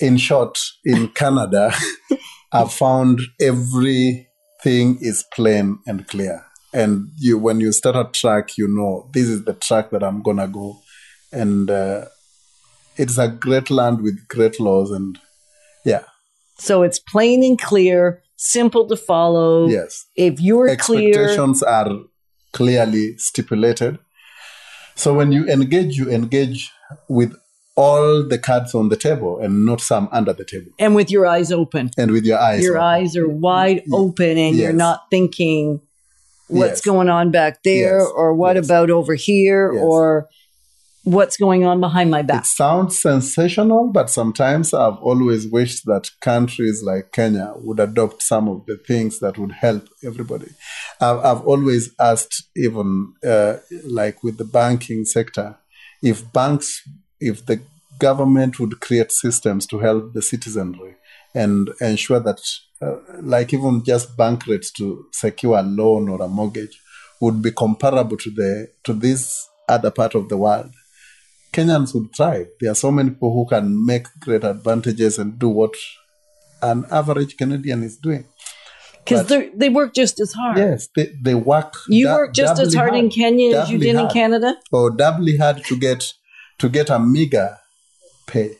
in 0.00 0.16
short 0.16 0.58
in 0.84 1.08
canada 1.20 1.72
i've 2.52 2.72
found 2.72 3.20
everything 3.40 4.98
is 5.00 5.24
plain 5.32 5.78
and 5.86 6.06
clear 6.08 6.44
and 6.72 7.08
you 7.18 7.38
when 7.38 7.60
you 7.60 7.72
start 7.72 7.96
a 7.96 8.04
track 8.12 8.56
you 8.58 8.68
know 8.68 9.08
this 9.14 9.26
is 9.28 9.44
the 9.44 9.54
track 9.54 9.90
that 9.90 10.02
i'm 10.02 10.22
gonna 10.22 10.48
go 10.48 10.76
and 11.32 11.70
uh, 11.70 12.04
it's 12.96 13.18
a 13.18 13.28
great 13.28 13.70
land 13.70 14.02
with 14.02 14.26
great 14.28 14.58
laws 14.60 14.90
and 14.90 15.18
yeah 15.84 16.04
So 16.58 16.82
it's 16.82 16.98
plain 16.98 17.42
and 17.42 17.58
clear, 17.58 18.20
simple 18.36 18.84
to 18.88 18.96
follow. 18.96 19.68
yes 19.68 20.06
If 20.16 20.40
you're 20.40 20.76
clear, 20.76 21.08
expectations 21.08 21.62
are 21.62 21.90
clearly 22.52 23.16
stipulated. 23.16 23.98
So 24.94 25.14
when 25.14 25.32
you 25.32 25.46
engage, 25.48 25.96
you 25.96 26.10
engage 26.10 26.70
with 27.08 27.32
all 27.84 28.06
the 28.32 28.38
cards 28.48 28.74
on 28.80 28.86
the 28.92 28.96
table 29.08 29.32
and 29.42 29.52
not 29.70 29.80
some 29.90 30.06
under 30.18 30.32
the 30.40 30.44
table 30.52 30.70
and 30.84 30.92
with 30.98 31.10
your 31.14 31.24
eyes 31.34 31.50
open, 31.62 31.84
and 32.00 32.08
with 32.16 32.24
your 32.30 32.38
eyes. 32.48 32.62
your 32.66 32.76
open. 32.78 32.94
eyes 32.94 33.10
are 33.20 33.28
wide 33.48 33.80
open 34.02 34.34
and 34.44 34.52
you're 34.56 34.80
not 34.88 34.98
thinking 35.14 35.80
what's 36.58 36.80
Yes. 36.80 36.90
going 36.90 37.08
on 37.18 37.26
back 37.30 37.54
there 37.70 37.98
Yes. 38.00 38.10
or 38.20 38.28
what 38.42 38.54
Yes. 38.56 38.64
about 38.66 38.88
over 38.98 39.14
here 39.14 39.62
Yes. 39.72 39.82
or 39.88 40.28
what's 41.16 41.36
going 41.44 41.62
on 41.70 41.76
behind 41.80 42.08
my 42.16 42.22
back. 42.30 42.42
It 42.44 42.46
sounds 42.64 42.92
sensational, 43.00 43.82
but 43.98 44.06
sometimes 44.10 44.66
I've 44.74 44.98
always 45.10 45.42
wished 45.58 45.80
that 45.86 46.04
countries 46.20 46.82
like 46.90 47.04
Kenya 47.18 47.48
would 47.66 47.80
adopt 47.88 48.18
some 48.32 48.44
of 48.52 48.58
the 48.68 48.76
things 48.90 49.12
that 49.22 49.34
would 49.38 49.52
help 49.66 49.84
everybody. 50.10 50.50
I've, 51.00 51.20
I've 51.28 51.42
always 51.52 51.84
asked, 52.10 52.34
even 52.66 52.88
uh, 53.32 53.54
like 54.00 54.16
with 54.24 54.36
the 54.36 54.44
banking 54.60 55.02
sector, 55.16 55.48
if 56.02 56.18
banks, 56.38 56.68
if 57.20 57.44
the 57.46 57.60
government 57.98 58.58
would 58.58 58.80
create 58.80 59.12
systems 59.12 59.66
to 59.66 59.78
help 59.78 60.12
the 60.14 60.22
citizenry 60.22 60.96
and 61.34 61.70
ensure 61.80 62.20
that, 62.20 62.40
uh, 62.82 62.96
like 63.20 63.52
even 63.52 63.84
just 63.84 64.16
bank 64.16 64.46
rates 64.46 64.70
to 64.72 65.06
secure 65.12 65.58
a 65.58 65.62
loan 65.62 66.08
or 66.08 66.22
a 66.22 66.28
mortgage 66.28 66.80
would 67.20 67.42
be 67.42 67.52
comparable 67.52 68.16
to 68.16 68.30
the 68.30 68.68
to 68.84 68.94
this 68.94 69.48
other 69.68 69.90
part 69.90 70.14
of 70.14 70.28
the 70.28 70.36
world 70.36 70.72
Kenyans 71.52 71.94
would 71.94 72.14
thrive. 72.14 72.48
There 72.60 72.70
are 72.70 72.76
so 72.76 72.90
many 72.90 73.10
people 73.10 73.32
who 73.32 73.46
can 73.46 73.84
make 73.84 74.06
great 74.20 74.44
advantages 74.44 75.18
and 75.18 75.38
do 75.38 75.48
what 75.48 75.74
an 76.62 76.84
average 76.90 77.36
Canadian 77.36 77.82
is 77.82 77.96
doing. 77.96 78.24
Because 79.04 79.26
they 79.54 79.70
work 79.70 79.94
just 79.94 80.20
as 80.20 80.32
hard. 80.32 80.58
Yes, 80.58 80.88
they, 80.94 81.10
they 81.20 81.34
work. 81.34 81.74
You 81.88 82.08
work 82.08 82.34
just 82.34 82.60
as 82.60 82.74
doubly 82.74 82.76
hard 82.76 82.94
in 82.94 83.10
Kenya 83.10 83.58
as 83.58 83.70
you 83.70 83.78
did 83.78 83.96
in 83.96 84.08
Canada? 84.08 84.54
or 84.70 84.90
doubly 84.90 85.36
hard 85.36 85.64
to 85.64 85.78
get 85.78 86.12
to 86.60 86.68
get 86.68 86.90
a 86.90 86.98
meager 86.98 87.58
pay. 88.26 88.56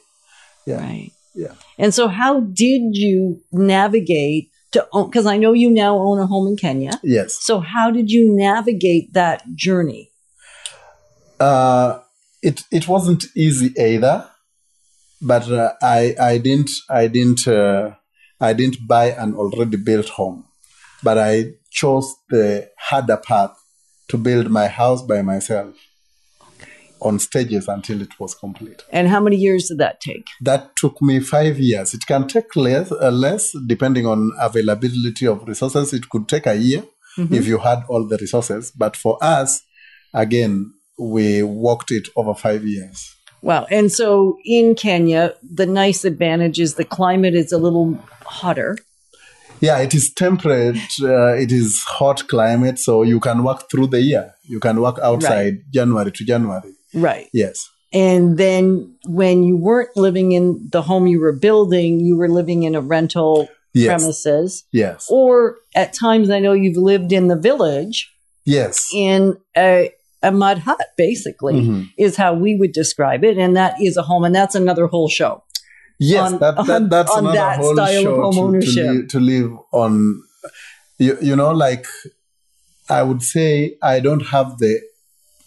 Yeah, 0.66 0.80
Right. 0.80 1.10
yeah. 1.34 1.54
And 1.78 1.94
so, 1.94 2.08
how 2.08 2.40
did 2.40 2.96
you 2.96 3.40
navigate 3.52 4.50
to 4.72 4.86
own? 4.92 5.08
Because 5.08 5.26
I 5.26 5.36
know 5.38 5.52
you 5.52 5.70
now 5.70 5.96
own 5.98 6.18
a 6.18 6.26
home 6.26 6.48
in 6.48 6.56
Kenya. 6.56 6.92
Yes. 7.02 7.38
So, 7.40 7.60
how 7.60 7.90
did 7.90 8.10
you 8.10 8.34
navigate 8.36 9.12
that 9.14 9.42
journey? 9.54 10.10
Uh, 11.38 12.00
it 12.42 12.62
it 12.70 12.86
wasn't 12.88 13.24
easy 13.34 13.72
either, 13.78 14.28
but 15.22 15.50
uh, 15.50 15.72
I 15.82 16.14
I 16.20 16.38
didn't 16.38 16.70
I 16.88 17.06
didn't 17.06 17.46
uh, 17.48 17.94
I 18.40 18.52
didn't 18.52 18.86
buy 18.86 19.06
an 19.12 19.34
already 19.34 19.76
built 19.76 20.08
home, 20.10 20.44
but 21.02 21.16
I 21.18 21.52
chose 21.70 22.14
the 22.28 22.68
harder 22.78 23.16
path 23.16 23.56
to 24.08 24.18
build 24.18 24.50
my 24.50 24.66
house 24.68 25.02
by 25.02 25.22
myself 25.22 25.74
on 27.00 27.18
stages 27.18 27.68
until 27.68 28.00
it 28.02 28.18
was 28.18 28.34
complete. 28.34 28.82
And 28.90 29.08
how 29.08 29.20
many 29.20 29.36
years 29.36 29.68
did 29.68 29.78
that 29.78 30.00
take? 30.00 30.26
That 30.40 30.76
took 30.76 31.00
me 31.00 31.20
five 31.20 31.58
years. 31.58 31.94
It 31.94 32.06
can 32.06 32.28
take 32.28 32.54
less, 32.56 32.92
uh, 32.92 33.10
less 33.10 33.52
depending 33.66 34.06
on 34.06 34.32
availability 34.40 35.26
of 35.26 35.46
resources. 35.46 35.92
It 35.92 36.08
could 36.08 36.28
take 36.28 36.46
a 36.46 36.56
year 36.56 36.84
if 37.18 37.46
you 37.46 37.58
had 37.58 37.82
all 37.88 38.06
the 38.06 38.16
resources. 38.18 38.70
But 38.70 38.96
for 38.96 39.18
us, 39.20 39.62
again, 40.14 40.72
we 40.98 41.42
walked 41.42 41.90
it 41.90 42.08
over 42.16 42.34
five 42.34 42.64
years. 42.64 43.14
Wow. 43.42 43.66
And 43.70 43.90
so 43.90 44.38
in 44.44 44.74
Kenya, 44.74 45.34
the 45.42 45.66
nice 45.66 46.04
advantage 46.04 46.60
is 46.60 46.74
the 46.74 46.84
climate 46.84 47.34
is 47.34 47.52
a 47.52 47.58
little 47.58 47.98
hotter. 48.24 48.76
Yeah, 49.60 49.78
it 49.78 49.94
is 49.94 50.12
temperate. 50.12 50.78
Uh, 51.02 51.34
it 51.34 51.52
is 51.52 51.82
hot 51.86 52.28
climate, 52.28 52.78
so 52.78 53.02
you 53.02 53.20
can 53.20 53.44
work 53.44 53.70
through 53.70 53.88
the 53.88 54.00
year. 54.00 54.32
You 54.44 54.58
can 54.58 54.80
work 54.80 54.98
outside 54.98 55.58
January 55.70 56.12
to 56.12 56.24
January. 56.24 56.72
Right. 56.94 57.28
Yes. 57.32 57.68
And 57.92 58.38
then 58.38 58.94
when 59.06 59.42
you 59.42 59.56
weren't 59.56 59.96
living 59.96 60.32
in 60.32 60.68
the 60.70 60.82
home 60.82 61.06
you 61.06 61.20
were 61.20 61.32
building, 61.32 62.00
you 62.00 62.16
were 62.16 62.28
living 62.28 62.62
in 62.62 62.74
a 62.74 62.80
rental 62.80 63.48
Yes. 63.72 63.86
premises. 63.86 64.64
Yes. 64.72 65.06
Or 65.08 65.56
at 65.76 65.92
times, 65.92 66.28
I 66.30 66.40
know 66.40 66.52
you've 66.52 66.76
lived 66.76 67.12
in 67.12 67.28
the 67.28 67.36
village 67.36 68.12
Yes. 68.44 68.88
in 68.92 69.36
a, 69.56 69.92
a 70.24 70.32
mud 70.32 70.58
hut, 70.58 70.80
basically, 70.96 71.54
Mhm. 71.54 71.88
is 71.96 72.16
how 72.16 72.34
we 72.34 72.56
would 72.56 72.72
describe 72.72 73.22
it. 73.24 73.38
And 73.38 73.56
that 73.56 73.80
is 73.80 73.96
a 73.96 74.02
home, 74.02 74.24
and 74.24 74.34
that's 74.34 74.56
another 74.56 74.86
whole 74.88 75.08
show. 75.08 75.44
Yes, 76.00 76.32
on- 76.32 76.38
that, 76.40 76.56
that 76.66 76.90
that's 76.90 77.10
on 77.12 77.18
another 77.20 77.36
that 77.38 77.56
whole 77.58 77.74
style 77.74 78.24
of 78.28 78.34
show 78.34 78.52
to- 78.52 78.60
to, 78.60 78.82
live, 78.82 79.08
to 79.08 79.20
live 79.20 79.50
on. 79.72 80.22
You, 80.98 81.16
you 81.22 81.36
know, 81.36 81.52
like 81.52 81.86
I 82.88 83.02
would 83.04 83.22
say, 83.22 83.76
I 83.82 84.00
don't 84.00 84.26
have 84.28 84.58
the 84.58 84.80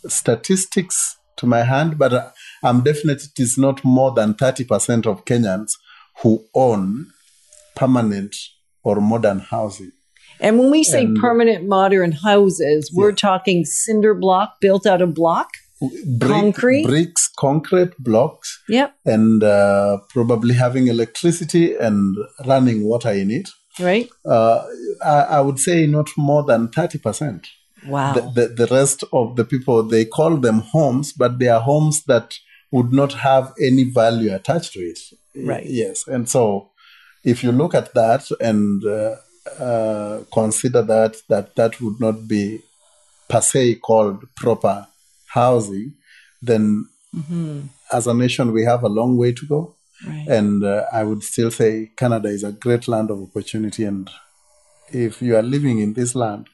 statistics 0.08 1.18
to 1.38 1.46
my 1.46 1.63
hand, 1.63 1.98
but 1.98 2.34
I'm 2.63 2.82
definite 2.82 3.24
it 3.24 3.39
is 3.41 3.58
not 3.58 3.84
more 3.84 4.12
than 4.13 4.34
thirty 4.36 4.63
percent 4.63 5.06
of 5.06 5.26
Kenyans 5.26 5.72
who 6.22 6.46
own 6.54 7.08
permanent 7.76 8.36
or 8.84 9.02
modern 9.02 9.39
housing. 9.39 9.91
And 10.39 10.60
when 10.60 10.72
we 10.72 10.84
say 10.84 11.06
And- 11.06 11.17
permanent 11.17 11.67
modern 11.67 12.12
houses, 12.12 12.91
we're 12.93 13.10
Yeah. 13.10 13.15
talking 13.15 13.65
cinder 13.65 14.13
block 14.13 14.56
built 14.62 14.86
out 14.86 15.02
of 15.02 15.13
block. 15.13 15.50
Brick- 16.19 16.32
Concrete? 16.32 16.86
bricks, 16.86 17.30
concrete 17.38 17.91
blocks, 18.00 18.62
Yep. 18.69 18.96
and 19.06 19.43
uh, 19.43 19.98
probably 20.10 20.54
having 20.54 20.88
electricity 20.88 21.76
and 21.76 22.15
running 22.46 22.84
water 22.86 23.12
in 23.12 23.30
it. 23.32 23.50
Right. 23.80 24.08
uh, 24.24 24.63
I, 25.04 25.17
I 25.38 25.41
would 25.41 25.58
say 25.60 25.88
not 25.88 26.08
more 26.15 26.43
than 26.43 26.67
30%. 26.69 27.48
Wow. 27.88 28.13
The, 28.13 28.22
the, 28.22 28.65
the 28.65 28.74
rest 28.74 29.04
of 29.12 29.36
the 29.36 29.46
people, 29.46 29.84
they 29.84 30.06
call 30.06 30.38
them 30.38 30.60
homes, 30.60 31.13
but 31.13 31.39
they 31.39 31.48
are 31.48 31.62
homes 31.62 32.04
that 32.06 32.36
would 32.72 32.91
not 32.91 33.13
have 33.13 33.54
any 33.62 33.84
value 33.84 34.34
attached 34.34 34.74
to 34.74 34.80
it. 34.80 35.00
Right. 35.36 35.65
Yes. 35.65 36.08
And 36.08 36.28
so 36.30 36.72
if 37.24 37.43
you 37.43 37.52
look 37.52 37.74
at 37.74 37.93
that 37.93 38.28
and 38.39 38.84
uh, 38.86 39.15
uh, 39.60 40.24
consider 40.34 40.82
that, 40.82 41.17
that 41.30 41.56
that 41.56 41.80
would 41.82 42.00
not 42.00 42.28
be 42.28 42.62
per 43.30 43.41
se 43.41 43.76
called 43.76 44.24
proper 44.36 44.88
housing, 45.28 45.93
then 46.41 46.88
as 47.91 48.08
a 48.08 48.13
nation, 48.13 48.52
we 48.52 48.63
have 48.65 48.84
a 48.84 48.89
long 48.89 49.17
way 49.17 49.32
to 49.34 49.46
go. 49.46 49.76
right. 50.08 50.28
And 50.28 50.63
uh, 50.63 50.86
I 50.91 51.04
would 51.04 51.24
still 51.24 51.52
say 51.52 51.91
Canada 51.96 52.30
is 52.30 52.43
a 52.43 52.52
great 52.52 52.88
land 52.88 53.12
of 53.12 53.22
opportunity. 53.22 53.84
And 53.84 54.10
if 54.89 55.22
you 55.22 55.36
are 55.36 55.43
living 55.43 55.80
in 55.80 55.93
this 55.93 56.15
land, 56.15 56.48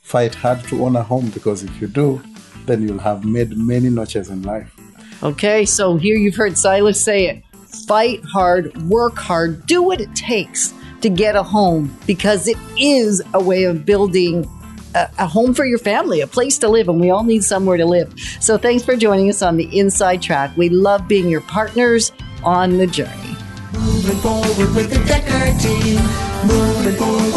fight 0.00 0.34
hard 0.34 0.62
to 0.64 0.84
own 0.84 0.96
a 0.96 1.02
home 1.02 1.30
because 1.30 1.62
if 1.62 1.80
you 1.80 1.86
do, 1.86 2.22
then 2.66 2.82
you'll 2.82 2.98
have 2.98 3.24
made 3.24 3.56
many 3.56 3.90
notches 3.90 4.30
in 4.30 4.42
life. 4.42 4.74
Okay, 5.22 5.64
so 5.64 5.96
here 5.96 6.16
you've 6.16 6.36
heard 6.36 6.56
Silas 6.56 7.02
say 7.02 7.26
it. 7.26 7.42
Fight 7.86 8.22
hard, 8.24 8.76
work 8.88 9.16
hard, 9.16 9.66
do 9.66 9.82
what 9.82 10.00
it 10.00 10.14
takes 10.14 10.72
to 11.00 11.08
get 11.08 11.36
a 11.36 11.42
home 11.42 11.96
because 12.06 12.48
it 12.48 12.56
is 12.78 13.22
a 13.34 13.42
way 13.42 13.64
of 13.64 13.84
building 13.84 14.48
a, 14.94 15.08
a 15.18 15.26
home 15.26 15.54
for 15.54 15.64
your 15.64 15.78
family, 15.78 16.20
a 16.20 16.26
place 16.26 16.58
to 16.58 16.68
live, 16.68 16.88
and 16.88 17.00
we 17.00 17.10
all 17.10 17.24
need 17.24 17.44
somewhere 17.44 17.76
to 17.76 17.84
live. 17.84 18.14
So 18.40 18.56
thanks 18.56 18.84
for 18.84 18.96
joining 18.96 19.28
us 19.28 19.42
on 19.42 19.56
the 19.56 19.78
Inside 19.78 20.22
Track. 20.22 20.56
We 20.56 20.68
love 20.68 21.06
being 21.08 21.28
your 21.28 21.42
partners 21.42 22.12
on 22.42 22.78
the 22.78 22.86
journey. 22.86 23.36
Moving 23.74 24.16
forward 24.18 24.74
with 24.74 24.90
the 24.90 25.04
Decker 25.06 25.58
team. 25.58 26.00
Moving 26.46 26.96
forward 26.96 27.28